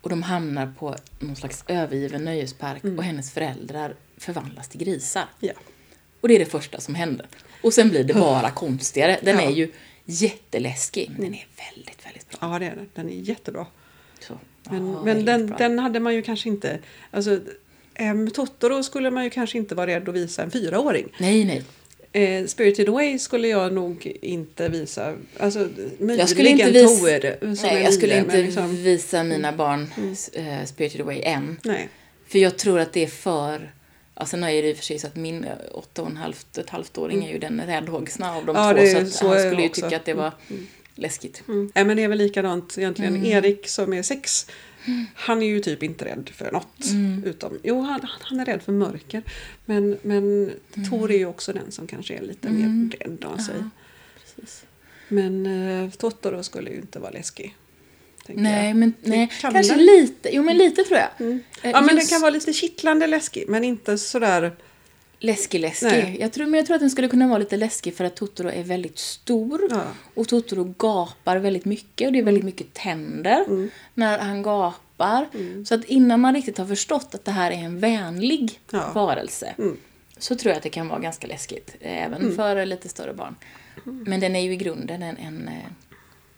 [0.00, 5.24] och de hamnar på någon slags övergiven nöjespark och hennes föräldrar förvandlas till grisar.
[5.40, 5.52] Ja.
[6.20, 7.26] Och det är det första som händer.
[7.62, 9.18] Och sen blir det bara konstigare.
[9.22, 9.42] Den Ja.
[9.42, 9.72] är ju
[10.04, 12.38] jätteläskig, men den är väldigt, väldigt bra.
[12.40, 12.88] ja, det är den.
[12.94, 13.66] Den är jättebra.
[14.20, 14.38] Så,
[14.70, 15.56] Men, ja, men den, bra.
[15.56, 16.78] den hade man ju kanske inte...
[17.10, 17.40] Alltså,
[17.94, 21.08] em, Totoro skulle man ju kanske inte vara rädd att visa en fyraåring.
[21.18, 21.62] Nej, nej.
[22.14, 25.14] Eh, Spirited Away skulle jag nog inte visa.
[25.38, 27.06] Alltså, Jag skulle inte visa,
[27.62, 29.86] nej, jag skulle inte liksom, visa mina barn
[30.32, 31.60] eh, Spirited Away än.
[31.64, 31.88] Nej.
[32.26, 33.72] För jag tror att det är för...
[34.14, 36.16] Alltså nu är det i och för sig så att min eh, åtta och en
[36.16, 38.78] halvt, ett halvt åring är ju den räddhågsna av de Ja, två.
[38.80, 39.80] det Så, att så han skulle ju också.
[39.82, 40.32] tycka att det var
[40.94, 41.42] läskigt.
[41.48, 41.70] Mm.
[41.74, 43.14] Nej, men det är väl likadant egentligen.
[43.16, 43.26] Mm.
[43.26, 44.46] Erik som är sex,
[45.14, 46.84] han är ju typ inte rädd för något.
[46.90, 47.24] Mm.
[47.24, 49.22] Utom, jo, han, han är rädd för mörker.
[49.64, 50.50] Men, men
[50.90, 52.88] Tor är ju också den som kanske är lite Mm.
[52.90, 53.54] mer rädd av sig.
[53.58, 53.68] Ja,
[54.20, 54.64] precis.
[55.08, 57.56] Men uh, Totoro skulle ju inte vara läskig.
[58.26, 59.84] Nej, men Det nej, kan kanske den.
[59.86, 60.28] lite.
[60.34, 61.08] Jo, men lite tror jag.
[61.26, 61.40] Mm.
[61.62, 64.52] Eh, Ja, men den just kan vara lite kittlande läskig, men inte sådär...
[65.18, 65.86] Läskig, läskig.
[65.86, 66.16] Nej.
[66.20, 68.48] Jag tror, men jag tror att den skulle kunna vara lite läskig för att Totoro
[68.48, 69.60] är väldigt stor.
[69.70, 69.82] Ja.
[70.14, 73.70] Och Totoro gapar väldigt mycket och det är väldigt mycket tänder Mm.
[73.94, 75.26] när han gapar.
[75.64, 78.90] Så att innan man riktigt har förstått att det här är en vänlig Ja.
[78.94, 79.76] varelse Mm.
[80.18, 81.76] så tror jag att det kan vara ganska läskigt.
[81.80, 83.34] Även för lite större barn.
[83.84, 85.16] Men den är ju i grunden en...
[85.16, 85.50] en,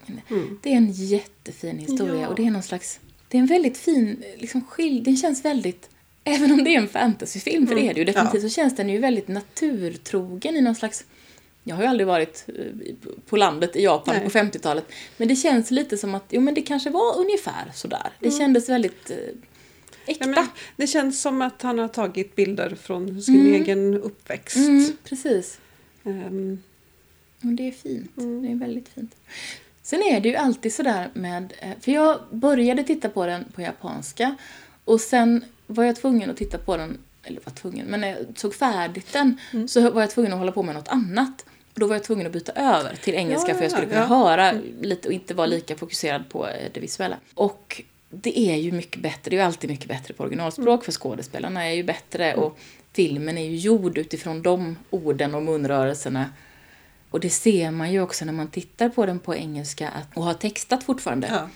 [0.07, 2.21] eh, en Det är en jättefin historia Mm.
[2.21, 2.27] Ja.
[2.27, 2.99] och det är någon slags...
[3.27, 5.03] Det är en väldigt fin liksom, skild...
[5.05, 5.89] Den känns väldigt...
[6.23, 8.43] Även om det är en fantasyfilm, för det är det ju definitivt, Mm.
[8.43, 8.49] Ja.
[8.49, 11.05] så känns den ju väldigt naturtrogen i någon slags
[11.63, 12.95] Jag har ju aldrig varit eh,
[13.29, 14.23] på landet i Japan Nej.
[14.23, 14.85] på 50-talet.
[15.17, 18.09] Men det känns lite som att, jo men det kanske var ungefär sådär.
[18.19, 19.17] Det kändes väldigt eh,
[20.07, 20.29] äkta.
[20.29, 23.53] Ja, det känns som att han har tagit bilder från sin Mm.
[23.61, 24.55] egen uppväxt.
[24.57, 25.59] Mm, precis.
[26.03, 26.61] Ehm,
[27.43, 28.11] Och det är fint.
[28.15, 29.15] Det är väldigt fint.
[29.85, 31.53] Sen är det ju alltid sådär med...
[31.59, 34.35] eh, För jag började titta på den på japanska
[34.85, 38.17] och sen var jag tvungen att titta på den, eller var tvungen, men när jag
[38.35, 41.45] såg färdigt den så var jag tvungen att hålla på med något annat.
[41.73, 43.99] Och då var jag tvungen att byta över till engelska Ja, för jag skulle kunna
[44.01, 44.05] ja.
[44.07, 47.17] höra lite och inte vara lika fokuserad på eh, det visuella.
[47.33, 50.91] Och det är ju mycket bättre, det är ju alltid mycket bättre på originalspråk för
[50.91, 52.57] skådespelarna är ju bättre och
[52.93, 56.25] filmen är ju gjord utifrån de orden och munrörelserna.
[57.09, 60.23] Och det ser man ju också när man tittar på den på engelska att, och
[60.23, 61.49] har textat fortfarande Ja.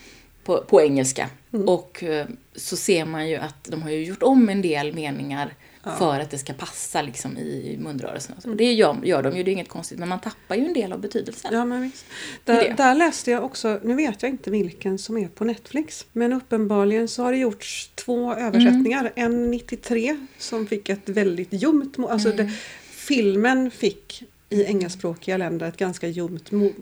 [0.44, 1.30] på, på engelska.
[1.66, 5.54] Och eh, så ser man ju att de har ju gjort om en del meningar
[5.98, 8.36] för att det ska passa liksom i munrörelserna.
[8.36, 8.48] Och så.
[8.54, 10.92] Det gör, gör de ju, det är inget konstigt, men man tappar ju en del
[10.92, 11.54] av betydelsen.
[11.54, 12.04] Ja, men visst.
[12.44, 16.32] Där, där läste jag också, nu vet jag inte vilken som är på Netflix, men
[16.32, 19.12] uppenbarligen så har det gjorts två översättningar.
[19.14, 22.50] En 93 som fick ett väldigt ljumt, alltså det,
[22.90, 26.72] filmen fick i engelskspråkiga länder ett ganska ljumt mo,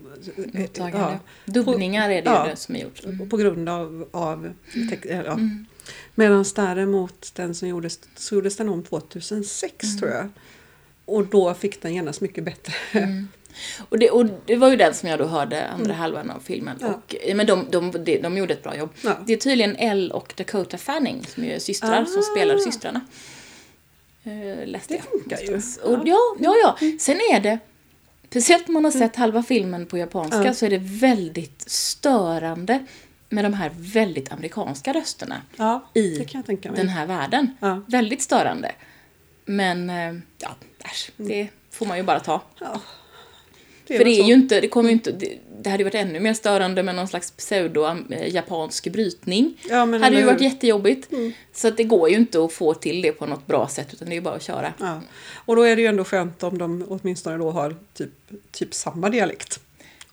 [0.52, 1.18] Mottagande.
[1.44, 2.44] ja, Dubbningar är det ja.
[2.44, 3.04] ju det som är gjort.
[3.04, 3.28] Mm.
[3.28, 4.52] på grund av, av
[4.90, 5.14] tex, ja.
[5.32, 5.66] Mm.
[6.14, 9.98] Medan däremot den som gjordes, så gjordes den om 2006 Mm.
[9.98, 10.28] tror jag.
[11.04, 12.72] Och då fick den genast mycket bättre.
[13.88, 16.76] Och det, och det var ju den som jag då hörde andra halvan av filmen.
[16.80, 16.92] Mm.
[16.92, 16.98] Ja.
[17.06, 18.90] Och, eh, men de, de, de, de gjorde ett bra jobb.
[19.04, 19.18] Ja.
[19.26, 22.22] Det är tydligen Elle och Dakota Fanning som är systrar, som Ah.
[22.36, 23.00] spelar systrarna.
[24.28, 25.54] Uh, läste Det funkar ju.
[25.84, 26.76] Och, ja, ja, ja.
[27.00, 27.58] Sen är det,
[28.28, 30.46] speciellt om man har sett halva filmen på japanska, Mm.
[30.46, 30.54] Ja.
[30.54, 32.84] så är det väldigt störande
[33.28, 36.26] med de här väldigt amerikanska rösterna Ja, i
[36.62, 37.56] den här världen.
[37.60, 37.82] Ja.
[37.88, 38.72] Väldigt störande.
[39.44, 40.50] Men, eh, ja,
[40.84, 42.42] äsch, det får man ju bara ta.
[42.60, 42.80] Ja.
[43.88, 44.28] För väl det är så.
[44.28, 46.94] ju inte, det kommer ju inte, det, det hade ju varit ännu mer störande med
[46.94, 49.54] någon slags pseudo-japansk brytning.
[49.68, 50.44] Ja, men hade ju varit hur?
[50.44, 51.08] jättejobbigt.
[51.52, 54.08] Så att det går ju inte att få till det på något bra sätt utan
[54.08, 54.72] det är ju bara att köra.
[54.80, 55.00] Ja.
[55.34, 58.10] Och då är det ju ändå skönt om de åtminstone då har typ,
[58.50, 59.60] typ samma dialekt.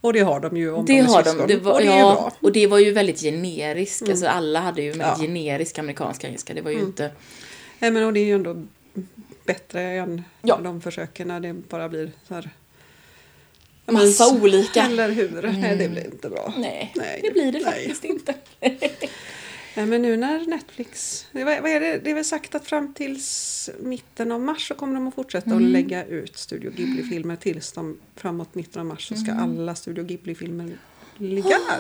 [0.01, 1.47] Och det har de ju om Det de är har syskon.
[1.47, 1.53] de.
[1.53, 2.21] Det var, och det är ja, bra.
[2.21, 2.31] Mm.
[2.41, 4.09] och det var ju väldigt generiskt.
[4.09, 5.15] Alltså alla hade ju väldigt Ja.
[5.15, 5.27] Mm.
[5.27, 6.53] generisk amerikansk engelska.
[6.53, 7.11] Det var ju inte...
[7.79, 8.63] Nej, men och det är ju ändå
[9.45, 10.59] bättre än Ja.
[10.63, 12.49] de försöken när det bara blir så här...
[13.85, 14.83] Massa Men- olika.
[14.85, 15.41] Eller hur?
[15.61, 16.53] Nej, det blir inte bra.
[16.57, 17.63] Nej, Nej, det blir det nej.
[17.63, 18.33] faktiskt inte.
[19.77, 21.25] Nej, men nu när Netflix...
[21.31, 21.99] Det, vad är det?
[22.03, 25.49] det är väl sagt att fram tills mitten av mars så kommer de att fortsätta
[25.51, 25.65] Mm.
[25.65, 29.43] att lägga ut Studio Ghibli-filmer tills de framåt mitten av mars så ska Mm.
[29.43, 30.77] alla Studio Ghibli-filmer
[31.17, 31.79] ligga där.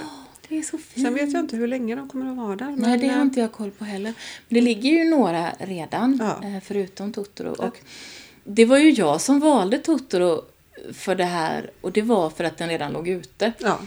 [0.49, 1.05] Det är så fint.
[1.05, 2.65] Sen vet jag inte hur länge de kommer att vara där.
[2.65, 4.13] Nej, men, det har eh, inte jag koll på heller.
[4.47, 6.47] Men det ligger ju några redan, Ja.
[6.47, 7.49] eh, förutom Totoro.
[7.57, 7.77] Och
[8.43, 10.41] det var ju jag som valde Totoro
[10.93, 13.51] för det här och det var för att den redan låg ute.
[13.59, 13.79] Ja,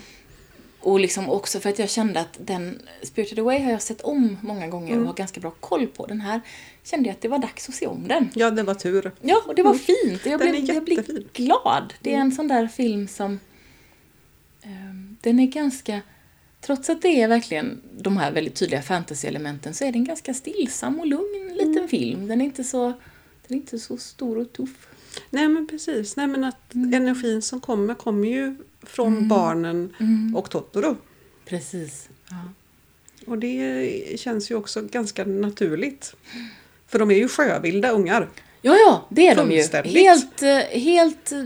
[0.81, 4.37] Och liksom också för att jag kände att den Spirited Away har jag sett om
[4.43, 5.01] många gånger Mm.
[5.03, 6.07] och har ganska bra koll på.
[6.07, 6.41] Den här
[6.85, 8.31] kände jag att det var dags att se om den.
[8.35, 9.13] ja, det var tur.
[9.21, 10.27] Ja, och det var fint.
[10.27, 11.11] Jag Den blev, jag blev.
[11.11, 11.23] Mm.
[11.33, 11.95] glad.
[12.01, 13.41] Det är en sån där film som...
[14.63, 16.01] ehm, den är ganska...
[16.61, 21.01] Trots att det är verkligen de här väldigt tydliga fantasy-elementen så är den ganska stillsam
[21.01, 21.89] och lugn liten Mm.
[21.89, 22.27] film.
[22.29, 22.93] Den är inte så,
[23.49, 24.89] den är inte så stor och tuff.
[25.31, 26.17] Nej men precis.
[26.17, 26.95] Nej, men att Mm.
[26.95, 30.37] energin som kommer kommer ju från barnen Mm.
[30.37, 30.97] och Totoro.
[31.45, 32.09] Precis.
[32.31, 32.37] Ja.
[33.27, 36.15] Och det känns ju också ganska naturligt.
[36.87, 38.29] För de är ju sjövilda ungar.
[38.63, 39.63] ja, ja, det är de ju.
[40.01, 41.33] Helt, eh, helt...
[41.33, 41.45] eh,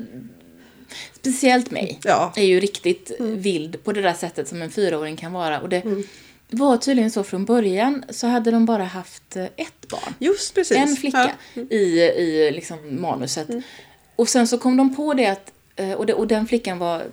[1.12, 1.98] Speciellt mig.
[2.04, 2.32] Ja.
[2.36, 5.60] är ju riktigt vild på det där sättet som en fyraåring kan vara.
[5.60, 6.02] Och det Mm.
[6.54, 10.14] Var tydligen så från början så hade de bara haft eh, ett barn.
[10.18, 10.76] Just precis.
[10.76, 11.62] En flicka Ja.
[11.70, 13.48] i, i liksom manuset.
[14.16, 17.00] Och sen så kom de på det att, eh, och, det, och den flickan var
[17.00, 17.04] eh,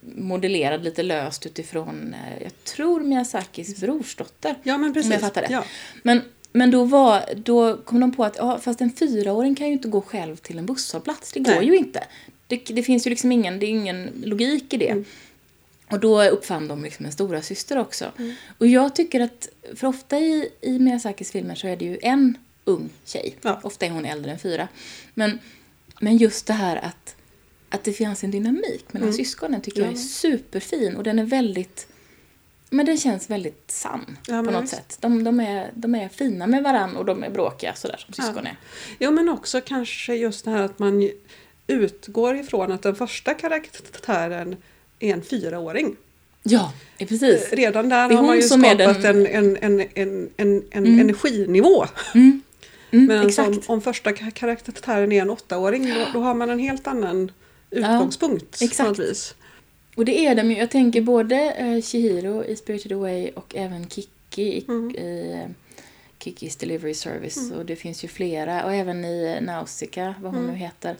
[0.00, 4.54] modellerad lite löst utifrån, jag tror Miyazakis brorsdotter.
[4.62, 5.06] Ja men precis.
[5.06, 5.48] Om jag fattar det.
[5.52, 5.64] Ja.
[6.02, 6.20] Men,
[6.52, 9.88] men då, var, då kom de på att ja, fast en fyraåring kan ju inte
[9.88, 11.32] gå själv till en busshållplats.
[11.32, 11.66] Det går Nej.
[11.66, 12.04] ju inte.
[12.46, 14.88] Det, det finns ju liksom ingen, det är ingen logik i det.
[14.88, 15.04] Mm.
[15.90, 18.12] Och då uppfann de liksom en stora syster också.
[18.18, 18.34] Mm.
[18.58, 22.38] Och jag tycker att, för ofta i, i Miyazakis filmer så är det ju en
[22.64, 23.36] ung tjej.
[23.42, 23.60] Ja.
[23.62, 24.68] Ofta är hon äldre än fyra.
[25.14, 25.38] Men,
[26.00, 27.16] men just det här att,
[27.68, 30.02] att det finns en dynamik mellan syskonen tycker jag är Mm.
[30.02, 30.08] Ja.
[30.08, 30.96] superfin.
[30.96, 31.86] Och den är väldigt,
[32.70, 34.74] men den känns väldigt sann Ja, på något visst.
[34.74, 34.98] sätt.
[35.00, 38.46] De, de, är, de är fina med varann och de är bråkiga sådär som syskon
[38.46, 38.56] är.
[38.98, 41.10] Jo men också kanske just det här att man
[41.66, 44.56] utgår ifrån att den första karaktären
[45.00, 45.96] är en fyraåring.
[46.42, 47.52] Ja, eh, precis.
[47.52, 51.86] Redan där har man ju skapat den- en, en, en, en, en, en energinivå.
[52.14, 52.42] Mm.
[52.90, 53.48] Mm, Men exakt.
[53.48, 57.32] om, om första ka- karaktären är en åttaåring då, då har man en helt annan
[57.70, 58.62] utgångspunkt.
[58.62, 58.88] exakt.
[58.88, 59.34] Något vis.
[59.96, 60.58] Och det är de ju.
[60.58, 64.90] Jag tänker både uh, Chihiro i Spirited Away och även Kiki i, Mm.
[64.96, 65.50] i uh,
[66.18, 67.50] Kikis Delivery Service.
[67.52, 68.64] Och det finns ju flera.
[68.64, 70.52] Och även i Nausicaa, vad hon Mm.
[70.54, 70.96] nu heter.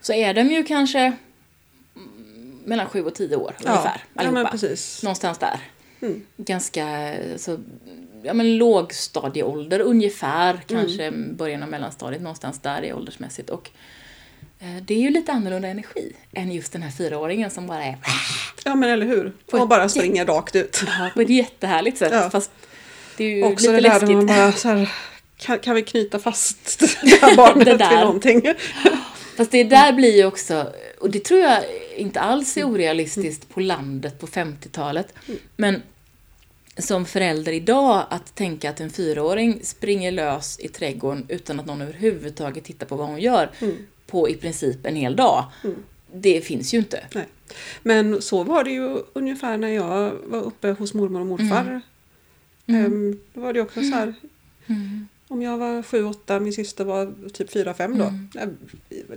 [0.00, 1.16] Så är de ju kanske mm,
[2.64, 4.04] mellan sju och tio år ungefär.
[4.14, 4.50] ja, men allihopa.
[4.50, 5.02] precis.
[5.02, 5.60] Någonstans där.
[6.02, 6.22] Mm.
[6.36, 7.58] Ganska så,
[8.22, 10.50] ja, men lågstadieålder ungefär.
[10.50, 10.62] Mm.
[10.66, 12.22] Kanske början av mellanstadiet.
[12.22, 13.50] Någonstans där i åldersmässigt.
[13.50, 13.70] Och
[14.60, 17.98] eh, det är ju lite annorlunda energi än just den här fyraåringen som bara är
[18.64, 19.32] Ja men eller hur.
[19.50, 20.82] På Och bara springer rakt ut.
[20.86, 22.12] Ja, på ett jättehärligt sätt.
[22.12, 22.30] Ja.
[22.30, 22.50] Fast
[23.16, 24.08] det är ju Också lite det där läskigt.
[24.08, 24.92] där man bara så här,
[25.36, 28.42] kan, kan vi knyta fast det här barnet Det vid någonting?
[29.36, 30.72] Fast det där blir ju också,
[31.02, 31.64] och det tror jag
[31.96, 35.14] inte alls är orealistiskt på landet på 50-talet.
[35.56, 35.82] Men
[36.78, 41.82] som förälder idag att tänka att en fyraåring springer lös i trädgården utan att någon
[41.82, 43.50] överhuvudtaget tittar på vad hon gör
[44.06, 45.44] på i princip en hel dag.
[46.14, 47.04] Det finns ju inte.
[47.14, 47.26] Nej.
[47.82, 51.80] Men så var det ju ungefär när jag var uppe hos mormor och morfar.
[52.66, 54.14] Ehm, då var det också så här.
[55.32, 58.12] Om jag var sju, åtta, min syster var typ fyra, fem då.
[58.34, 58.46] Nej,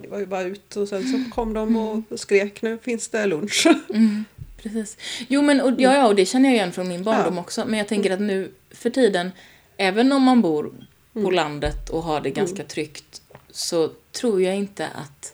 [0.01, 3.25] Det var ju bara ut och sen så kom de och skrek nu finns det
[3.25, 3.67] lunch.
[3.89, 4.25] Mm,
[4.57, 4.97] precis.
[5.27, 7.41] Jo, men och, ja, ja, och det känner jag igen från min barndom Ja.
[7.41, 7.65] också.
[7.65, 9.31] Men jag tänker att nu för tiden,
[9.77, 10.73] även om man bor
[11.13, 15.33] på landet och har det ganska tryggt, så tror jag inte att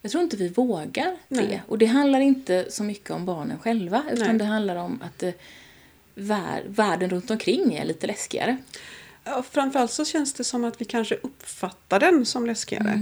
[0.00, 1.36] jag tror inte vi vågar det.
[1.36, 1.62] Nej.
[1.68, 4.38] Och det handlar inte så mycket om barnen själva, utan Nej.
[4.38, 5.34] det handlar om att det,
[6.14, 8.56] vär, världen runt omkring är lite läskigare.
[9.50, 13.00] Framförallt så känns det som att vi kanske uppfattar den som läskigare.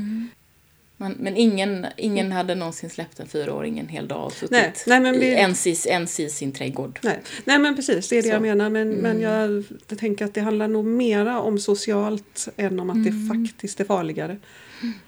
[0.97, 4.73] Man, men ingen, ingen hade någonsin släppt en fyraåring en hel dag och suttit Nej,
[4.87, 6.99] nej, men vi- ens, i, ens i sin trädgård.
[7.03, 7.21] Nej.
[7.45, 8.35] Nej men precis, det är det Så.
[8.35, 8.71] jag menar.
[8.71, 13.05] Men, men jag, jag tänker att det handlar nog mera om socialt än om att
[13.05, 14.37] det faktiskt är farligare.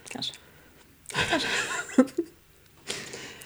[0.08, 0.34] Kanske.
[1.30, 1.48] Kanske.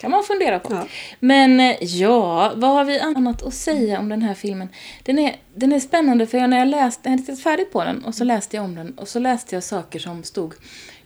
[0.07, 0.75] kan man fundera på.
[0.75, 0.87] Ja.
[1.21, 4.69] Men eh, ja, vad har vi annat att säga om den här filmen?
[5.03, 7.85] Den är, den är spännande för jag, när jag läste, jag hade tittat färdigt på
[7.85, 10.55] den och så läste jag om den och så läste jag saker som stod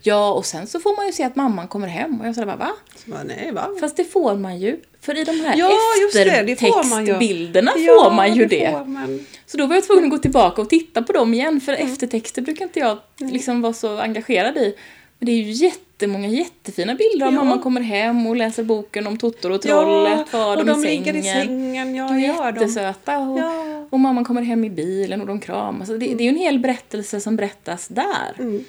[0.02, 2.46] Ja, och sen så får man ju se att mamman kommer hem och jag sa
[2.46, 2.70] bara va?
[3.04, 3.68] Så bara, nej va?
[3.80, 4.80] Fast det får man ju.
[5.00, 5.72] För i de här Ja, det
[6.12, 7.12] får man ju.
[7.12, 8.72] eftertextbilderna Ja, får man ju det.
[8.86, 9.26] man.
[9.46, 11.92] Så då var jag tvungen att gå tillbaka och titta på dem igen, för Mm.
[11.92, 14.74] eftertexter brukar inte jag liksom vara så engagerad i.
[15.22, 17.44] Men det är ju jättemånga jättefina bilder av Ja.
[17.44, 20.90] mamma kommer hem och läser boken om Tottor och trollet, Ja, och de, de i
[20.90, 21.94] ligger i sängen.
[21.94, 23.86] Ja, De är jättesöta och, Ja.
[23.90, 25.80] och mamman kommer hem i bilen och de kramas.
[25.80, 28.34] Alltså det, det är ju en hel berättelse som berättas där.
[28.38, 28.64] Mm.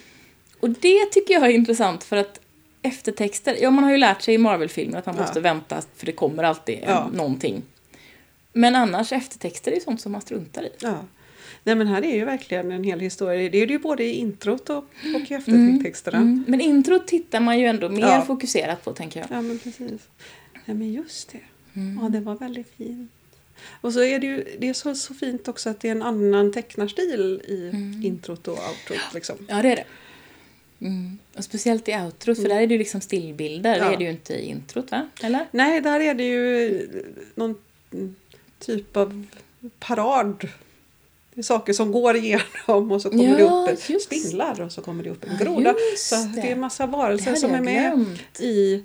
[0.60, 2.40] Och det tycker jag är intressant för att
[2.82, 5.22] eftertexter, ja man har ju lärt sig i Marvel-filmer att man Ja.
[5.22, 7.10] måste vänta för det kommer alltid Ja.
[7.14, 7.62] någonting.
[8.54, 10.70] Men annars eftertexter är ju sånt som man struntar i.
[10.80, 10.94] Ja.
[11.64, 13.50] Nej men här är ju verkligen en hel historia.
[13.50, 14.78] Det är det ju både i introt och,
[15.16, 16.18] och i eftertexterna.
[16.18, 16.44] Mm.
[16.48, 18.22] Men introt tittar man ju ändå mer Ja.
[18.28, 19.28] fokuserat på, tänker jag.
[19.32, 20.02] Ja men precis.
[20.66, 21.40] Ja men just det.
[21.74, 22.00] Mm.
[22.04, 23.12] Ja det var väldigt fint.
[23.82, 26.02] Och så är det ju det är så, så fint också att det är en
[26.04, 28.02] annan tecknarstil i Mm.
[28.06, 29.14] introt och outrot.
[29.14, 29.36] Liksom.
[29.50, 29.84] Ja, det är det.
[30.86, 31.18] Mm.
[31.38, 33.78] Och speciellt i outrot, för där är det ju liksom stillbilder.
[33.78, 33.86] Ja.
[33.88, 35.10] Det är det ju inte i introt, va?
[35.24, 35.46] Eller?
[35.52, 36.90] Nej, där är det ju
[37.36, 37.56] någon
[38.60, 39.26] typ av
[39.80, 40.48] parad.
[41.44, 44.06] Saker som går igenom och så kommer Ja, det upp en just.
[44.06, 45.76] spindlar och så kommer det upp en Ja, groda.
[45.92, 46.42] just Så det.
[46.42, 48.40] är en massa varelser som är med glömt.
[48.40, 48.84] i,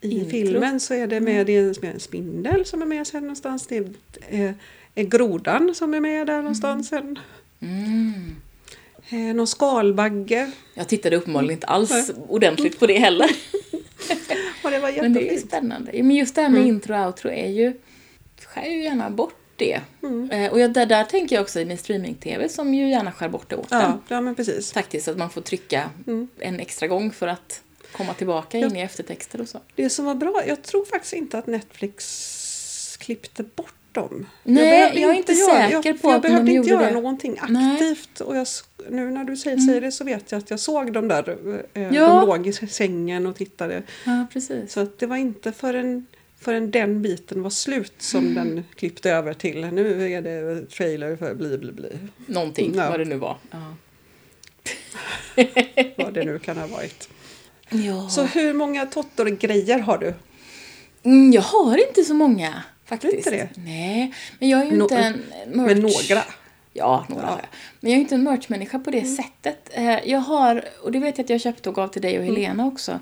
[0.00, 0.30] i Introt.
[0.30, 0.80] filmen.
[0.80, 3.66] Så är det med, det är en spindel som är med sen någonstans.
[3.66, 3.76] Det
[4.30, 4.54] är,
[4.94, 7.18] är grodan som är med där någonstans sen.
[7.60, 8.36] Mm.
[9.10, 10.50] Eh, någon skalbagge.
[10.74, 13.30] Jag tittade uppenbarligen inte alls ordentligt på det heller.
[14.64, 15.50] Och det var Men det är ju jättefint.
[15.50, 15.90] spännande.
[15.96, 16.74] Ja, Men just det här med Mm.
[16.74, 17.72] intro och outro är ju...
[18.46, 19.80] Skär ju gärna bort det.
[20.02, 20.30] Mm.
[20.30, 23.50] Eh, och jag, där, där tänker jag också med streaming-tv som ju gärna skär bort
[23.50, 23.66] det åt.
[23.70, 24.72] Ja, ja, men precis.
[24.72, 26.28] Faktiskt, att man får trycka Mm.
[26.38, 29.60] en extra gång för att komma tillbaka in i eftertexter och så.
[29.74, 34.26] Det som var bra, jag tror faktiskt inte att Netflix klippte bort dem.
[34.42, 36.84] Nej, behövde jag är inte göra- säker jag, på jag att de behövde inte göra
[36.86, 36.90] det.
[36.90, 37.62] någonting Nej.
[37.62, 37.72] Mm.
[37.72, 38.20] aktivt.
[38.20, 38.46] Och jag,
[38.90, 41.36] nu när du säger, säger det så vet jag att jag såg dem där.
[41.74, 42.06] Eh, Ja.
[42.08, 43.82] De låg i sängen och tittade.
[44.04, 44.72] Ja, precis.
[44.72, 46.06] Så att det var inte förrän,
[46.46, 48.34] förrän den biten var slut som Mm.
[48.34, 49.66] den klippte över till.
[49.66, 51.98] Nu är det trailer för bli bli bli.
[52.26, 52.90] Någonting, Ja.
[52.90, 53.36] vad det nu var.
[53.50, 53.74] Ja.
[55.96, 57.08] Vad det nu kan ha varit.
[57.70, 58.08] Ja.
[58.08, 60.14] Så hur många Tottor-grejer har du?
[61.02, 63.14] Mm, jag har inte så många faktiskt.
[63.14, 63.48] Inte det?
[63.56, 65.12] Nej, men jag är ju Nå- inte en
[65.46, 65.66] merch...
[65.66, 66.22] Men några?
[66.72, 67.28] Ja, några Ja.
[67.28, 67.46] har jag.
[67.80, 69.70] Men jag är inte en merchmänniska på det sättet.
[69.72, 72.24] Eh, Jag har, och det vet jag att jag köpte och gav till dig och
[72.24, 73.00] Helena också.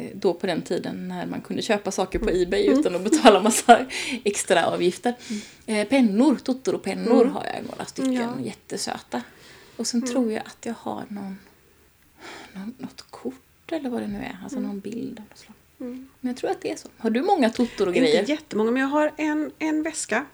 [0.00, 3.42] Eh, Då på den tiden när man kunde köpa saker på Ebay utan att betala
[3.42, 3.86] massa
[4.24, 5.14] extra avgifter.
[5.66, 8.14] Eh, Pennor, Totoro-pennor har jag några stycken.
[8.14, 8.40] Ja.
[8.40, 9.22] Jättesöta.
[9.76, 11.38] Och sen tror jag att jag har någon,
[12.52, 14.38] någon, något kort eller vad det nu är.
[14.42, 15.54] Alltså någon bild av något slag.
[16.20, 16.88] Men jag tror att det är så.
[16.98, 18.20] Har du många Totoro-grejer?
[18.20, 20.26] Inte jättemånga, men jag har en, en väska.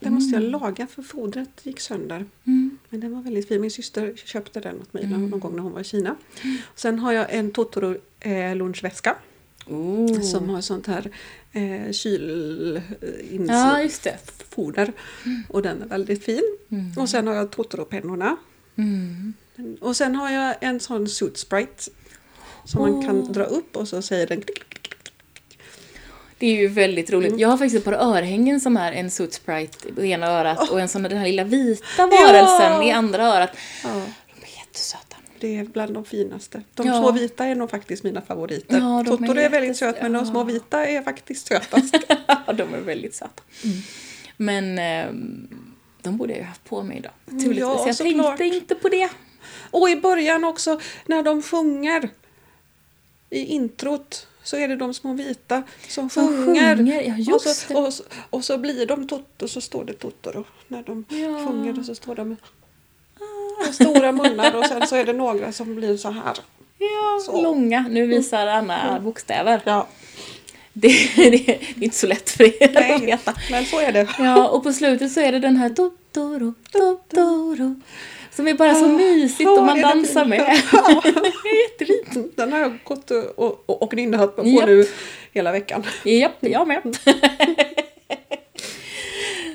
[0.00, 2.26] Den måste jag laga för fodret gick sönder.
[2.44, 2.78] Mm.
[2.88, 3.60] Men den var väldigt fin.
[3.60, 6.16] Min syster köpte den åt mig någon gång när hon var i Kina.
[6.74, 9.16] Sen har jag en Totoro eh, lunchväska.
[9.66, 10.20] Oh.
[10.20, 11.10] Som har sånt här
[11.52, 12.76] eh, kyl...
[12.76, 12.82] Eh,
[13.46, 13.88] Ja,
[14.50, 14.92] foder.
[15.48, 16.56] Och den är väldigt fin.
[16.96, 18.36] Och sen har jag Totoro-pennorna.
[18.76, 19.34] Mm.
[19.80, 21.90] Och sen har jag en sån suit sprite.
[22.64, 24.79] Som man kan dra upp och så säger den klick, klick.
[26.40, 27.28] Det är ju väldigt roligt.
[27.28, 27.40] Mm.
[27.40, 30.80] Jag har faktiskt ett par örhängen som är en Soot Sprite på ena örat och
[30.80, 32.84] en sån den här lilla vita varelsen Ja.
[32.84, 33.50] i andra örat.
[33.84, 35.16] Ja, De är jättesöta.
[35.40, 36.62] det är bland de finaste.
[36.74, 36.98] De Ja.
[36.98, 38.74] små vita är nog faktiskt mina favoriter.
[38.78, 41.94] Ja, de är Totoro är, väldigt söt men de små vita är faktiskt sötast.
[42.54, 43.42] De är väldigt söta.
[44.36, 45.48] Men ehm,
[46.02, 47.12] de borde jag ju haft på mig idag.
[47.26, 48.00] Naturligtvis.
[48.00, 49.08] Mm, Ja, jag tänkte inte på det.
[49.70, 52.08] Och i början också när de sjunger
[53.30, 56.76] i introt så är det de små vita som, Som sjunger.
[56.76, 59.92] sjunger, ja, just och, så, och, så, och så blir de Totoro så står det
[59.92, 61.46] Totoro när de Ja.
[61.46, 62.36] sjunger och så står de med
[63.64, 66.36] med stora munnar och sen så är det några som blir så här.
[66.78, 67.42] Ja, Så.
[67.42, 67.86] långa.
[67.90, 69.60] Nu visar Anna bokstäver.
[69.64, 69.86] Ja,
[70.72, 73.34] Det, det, det är inte så lätt för er att nej, veta.
[73.50, 74.08] men så är det.
[74.18, 77.80] Ja, och på slutet så är det den här Totoro, Totoro.
[78.32, 80.40] Som är bara så mysigt Ja, och man dansar med.
[80.72, 81.02] Ja.
[81.04, 81.08] Det
[81.48, 82.36] är jättefint.
[82.36, 84.66] Den har jag gått och, och, och nynat på Japp.
[84.66, 84.86] nu
[85.32, 85.84] hela veckan.
[86.04, 86.82] Japp, jag med.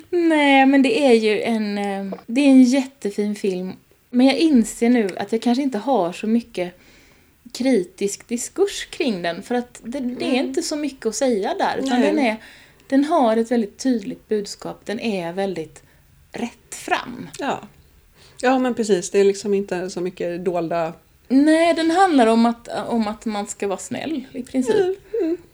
[0.09, 3.73] Nej, men det är ju en, eh, det är en jättefin film.
[4.09, 6.73] Men jag inser nu att jag kanske inte har så mycket
[7.53, 9.43] kritisk diskurs kring den.
[9.43, 11.77] För att det, det är inte så mycket att säga där.
[11.77, 12.11] Utan Nej.
[12.11, 12.37] den, är,
[12.89, 14.81] den har ett väldigt tydligt budskap.
[14.85, 15.83] Den är väldigt
[16.31, 17.29] rätt fram.
[17.39, 17.59] Ja.
[18.41, 19.09] Ja, men precis.
[19.11, 20.93] Det är liksom inte så mycket dolda...
[21.27, 24.97] Nej, den handlar om att, om att man ska vara snäll i princip.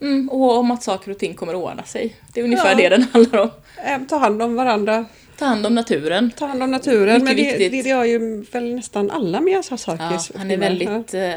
[0.01, 2.15] Mm, och om att saker och ting kommer att ordna sig.
[2.33, 2.75] Det är ungefär Ja.
[2.77, 3.49] det den handlar om.
[3.85, 5.05] Eh, ta hand om varandra,
[5.37, 6.31] Ta hand om naturen.
[6.37, 7.13] ta hand om naturen.
[7.13, 7.71] Mycket men det, viktigt.
[7.71, 11.33] det, det gör ju väl nästan alla Miyazakis Ja, han är väldigt eh,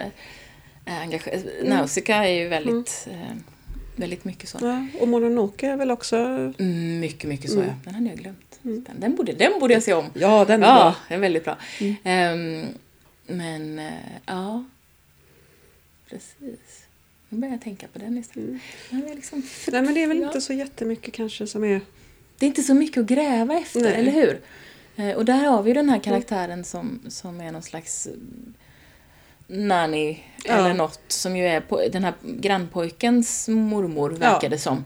[1.02, 1.42] engagerad.
[1.64, 3.36] Nausicaa är ju väldigt, eh,
[3.96, 4.58] väldigt mycket så.
[4.60, 6.16] Ja, och Mononoke är väl också...
[6.16, 7.64] Mm, mycket, mycket så ja.
[7.84, 8.53] Den hade jag glömt.
[8.64, 10.10] Den, den, borde, den borde jag se om.
[10.14, 10.94] Ja, den är Ja, bra.
[11.08, 11.58] den är väldigt bra.
[12.04, 12.64] Ehm,
[13.26, 13.92] men, eh,
[14.26, 14.64] ja.
[16.10, 16.86] Precis.
[17.28, 18.60] Nu börjar jag tänka på den istället.
[18.90, 19.42] Den är liksom
[19.72, 20.26] Nej, men det är väl Ja.
[20.26, 21.80] inte så jättemycket kanske som är...
[22.38, 23.92] Det är inte så mycket att gräva efter, Nej.
[23.94, 24.40] eller hur?
[24.96, 28.12] Eh, Och där har vi ju den här karaktären som, som är någon slags eh,
[29.46, 30.52] nanny Ja.
[30.54, 34.48] eller något som ju är på, den här grannpojkens mormor verkar Ja.
[34.48, 34.84] det som.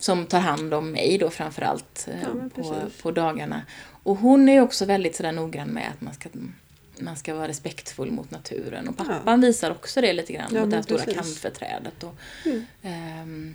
[0.00, 3.62] Som tar hand om mig då framförallt eh, Ja, på, på dagarna.
[4.02, 6.28] Och hon är också väldigt sådär noggrann med att man ska,
[6.98, 8.88] man ska vara respektfull mot naturen.
[8.88, 11.00] Och pappan visar också det lite grann Ja, mot det här stora.
[12.04, 12.14] Och,
[12.46, 12.64] Mm.
[12.82, 13.54] ehm,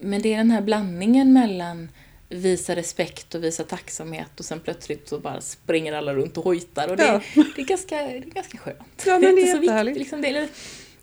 [0.00, 1.88] men det är den här blandningen mellan
[2.28, 6.88] visa respekt och visa tacksamhet och sen plötsligt så bara springer alla runt och hojtar
[6.88, 7.20] och det, Ja.
[7.56, 9.04] det, är, ganska, det är ganska skönt.
[9.06, 9.98] Ja, men det är inte så viktigt.
[9.98, 10.48] Liksom, det, är,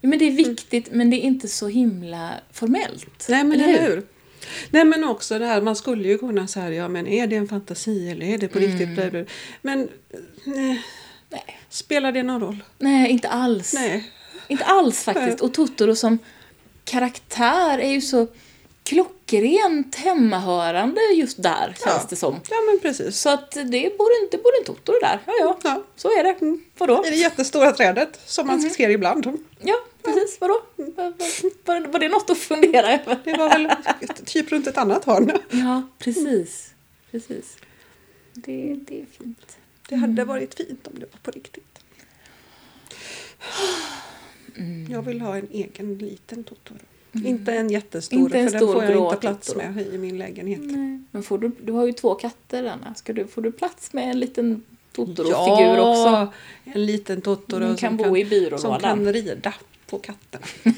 [0.01, 3.25] ja, men det är viktigt men det är inte så himla formellt.
[3.29, 4.03] Nej, men eller hur?
[4.69, 7.47] Nej, men också det här, man skulle ju kunna säga, ja men är det en
[7.47, 8.89] fantasi eller är det på riktigt?
[8.89, 9.23] Bla.
[9.61, 9.89] Men
[10.43, 10.81] nej,
[11.29, 11.59] Nej.
[11.69, 12.63] spelar det någon roll?
[12.77, 13.73] Nej, inte alls.
[13.73, 14.11] Nej.
[14.47, 15.41] Inte alls faktiskt.
[15.41, 16.19] Och Totoro som
[16.83, 18.27] karaktär är ju så
[18.83, 22.05] klockrent hemmahörande just där, känns Ja.
[22.09, 22.35] det som.
[22.49, 23.19] Ja, men precis.
[23.19, 25.19] Så att det bor en, det bor en Totoro där.
[25.25, 25.57] Ja, ja.
[25.63, 25.83] Ja.
[25.95, 26.57] Så är det.
[26.77, 27.03] Vadå?
[27.05, 29.39] I det jättestora trädet som man ser ibland.
[29.61, 29.75] Ja,
[30.05, 30.41] precis.
[30.41, 30.61] Vadå?
[30.75, 33.19] Var, var, det något att fundera över?
[33.23, 33.69] Det var väl
[34.25, 35.31] typ runt ett annat hörn.
[35.49, 36.73] Ja, precis.
[37.11, 37.57] Precis.
[38.33, 39.57] Det, det är fint.
[39.89, 41.79] Det hade varit fint om det var på riktigt.
[44.89, 46.77] Jag vill ha en egen liten Totoro.
[47.25, 49.71] Inte en jättestor, Inte en för stor den får jag inte plats Totoro.
[49.71, 50.59] med i min lägenhet.
[50.61, 50.99] Nej.
[51.11, 52.95] Men får du, du har ju två katter, Anna.
[52.95, 56.33] Ska du, får du plats med en liten Totoro-figur också?
[56.63, 59.53] en liten Totoro som, kan bo i som kan rida
[59.87, 60.45] på katterna.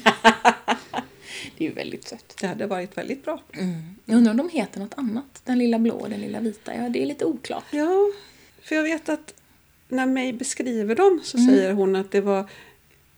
[1.56, 2.36] Det är ju väldigt sött.
[2.40, 3.42] Det hade varit väldigt bra.
[3.52, 3.82] Mm.
[4.04, 5.42] Jag undrar om de heter något annat?
[5.44, 6.74] Den lilla blå och den lilla vita?
[6.74, 7.64] Ja, det är lite oklart.
[7.70, 8.10] Ja,
[8.62, 9.34] för jag vet att
[9.88, 11.48] när May beskriver dem så Mm.
[11.50, 12.44] säger hon att det var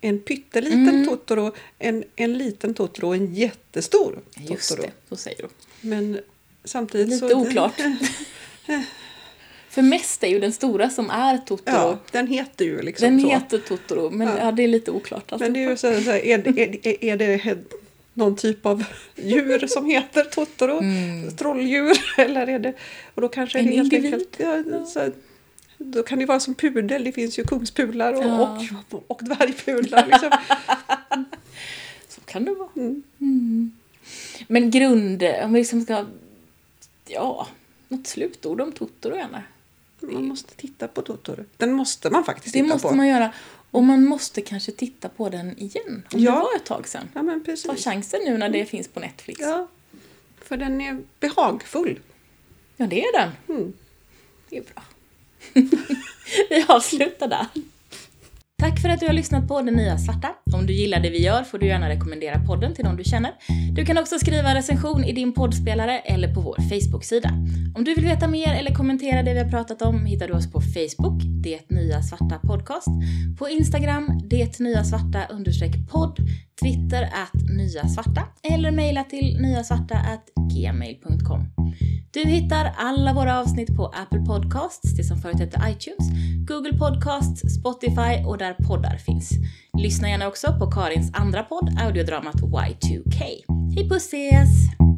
[0.01, 1.07] en pytteliten Mm.
[1.07, 4.87] Totoro, en, en liten Totoro och en jättestor Just Totoro.
[4.87, 5.49] det, så säger de.
[5.89, 6.21] Men
[6.65, 7.41] samtidigt Lite så...
[7.41, 7.81] oklart.
[9.71, 11.75] För mest är ju den stora som är Totoro.
[11.75, 13.29] Ja, den heter ju liksom den så.
[13.29, 14.35] heter Totoro, men Ja.
[14.39, 14.53] ja.
[14.53, 15.33] det är lite oklart.
[15.41, 17.59] Men det är ju så, här, är, är, är, det
[18.15, 18.85] någon typ av
[19.17, 20.79] djur som heter Totoro?
[20.79, 21.37] Mm.
[21.37, 21.97] Trolldjur?
[22.21, 22.75] Eller är det...
[23.15, 24.15] Och då kanske En det helt individ.
[24.15, 24.37] enkelt...
[24.71, 25.11] Ja, så,
[25.79, 27.05] då kan det vara som pudel.
[27.05, 28.65] Det finns ju kungspular och, Ja.
[28.91, 30.07] och, och dvärgpular.
[30.07, 30.31] Liksom.
[32.09, 32.69] Så kan det vara.
[32.77, 33.03] Mm.
[33.21, 33.73] Mm.
[34.49, 36.05] Men grund, om vi liksom ska...
[37.07, 37.47] Ja,
[37.89, 39.43] något slutord om Totoro gärna.
[40.01, 41.45] Man måste titta på Totoro.
[41.57, 42.95] Den måste man faktiskt Det titta måste på.
[42.95, 43.33] man göra.
[43.71, 46.03] Och man måste kanske titta på den igen.
[46.15, 46.33] Om Ja.
[46.33, 47.09] det var ett tag sedan.
[47.15, 47.85] Ja, men Ta precis.
[47.85, 49.41] chansen nu när det finns på Netflix.
[49.41, 49.69] Ja,
[50.43, 52.01] för den är behagfull.
[52.77, 53.31] Ja, det är den.
[53.49, 53.73] Mm.
[54.49, 54.83] Det är bra.
[56.51, 57.47] vi avslutar där.
[58.61, 60.29] Tack för att du har lyssnat på Det Nya Svarta.
[60.55, 63.33] Om du gillar det vi gör får du gärna rekommendera podden till någon du känner.
[63.73, 67.31] Du kan också skriva en recension i din poddspelare eller på vår Facebook-sida.
[67.75, 70.53] Om du vill veta mer eller kommentera det vi har pratat om hittar du oss
[70.53, 72.89] på Facebook, Det Nya Svarta Podcast,
[73.39, 75.23] på Instagram, Det Nya Svarta
[75.91, 76.19] podd
[76.63, 81.47] Twitter att nyasvarta eller mejla till nyasvarta at gmail.com.
[82.11, 86.11] Du hittar alla våra avsnitt på Apple Podcasts, det som förut hette iTunes,
[86.49, 89.31] Google Podcasts, Spotify och där poddar finns.
[89.79, 93.21] Lyssna gärna också på Karins andra podd, audiodramat Y2K.
[93.75, 94.90] Hej puss ses!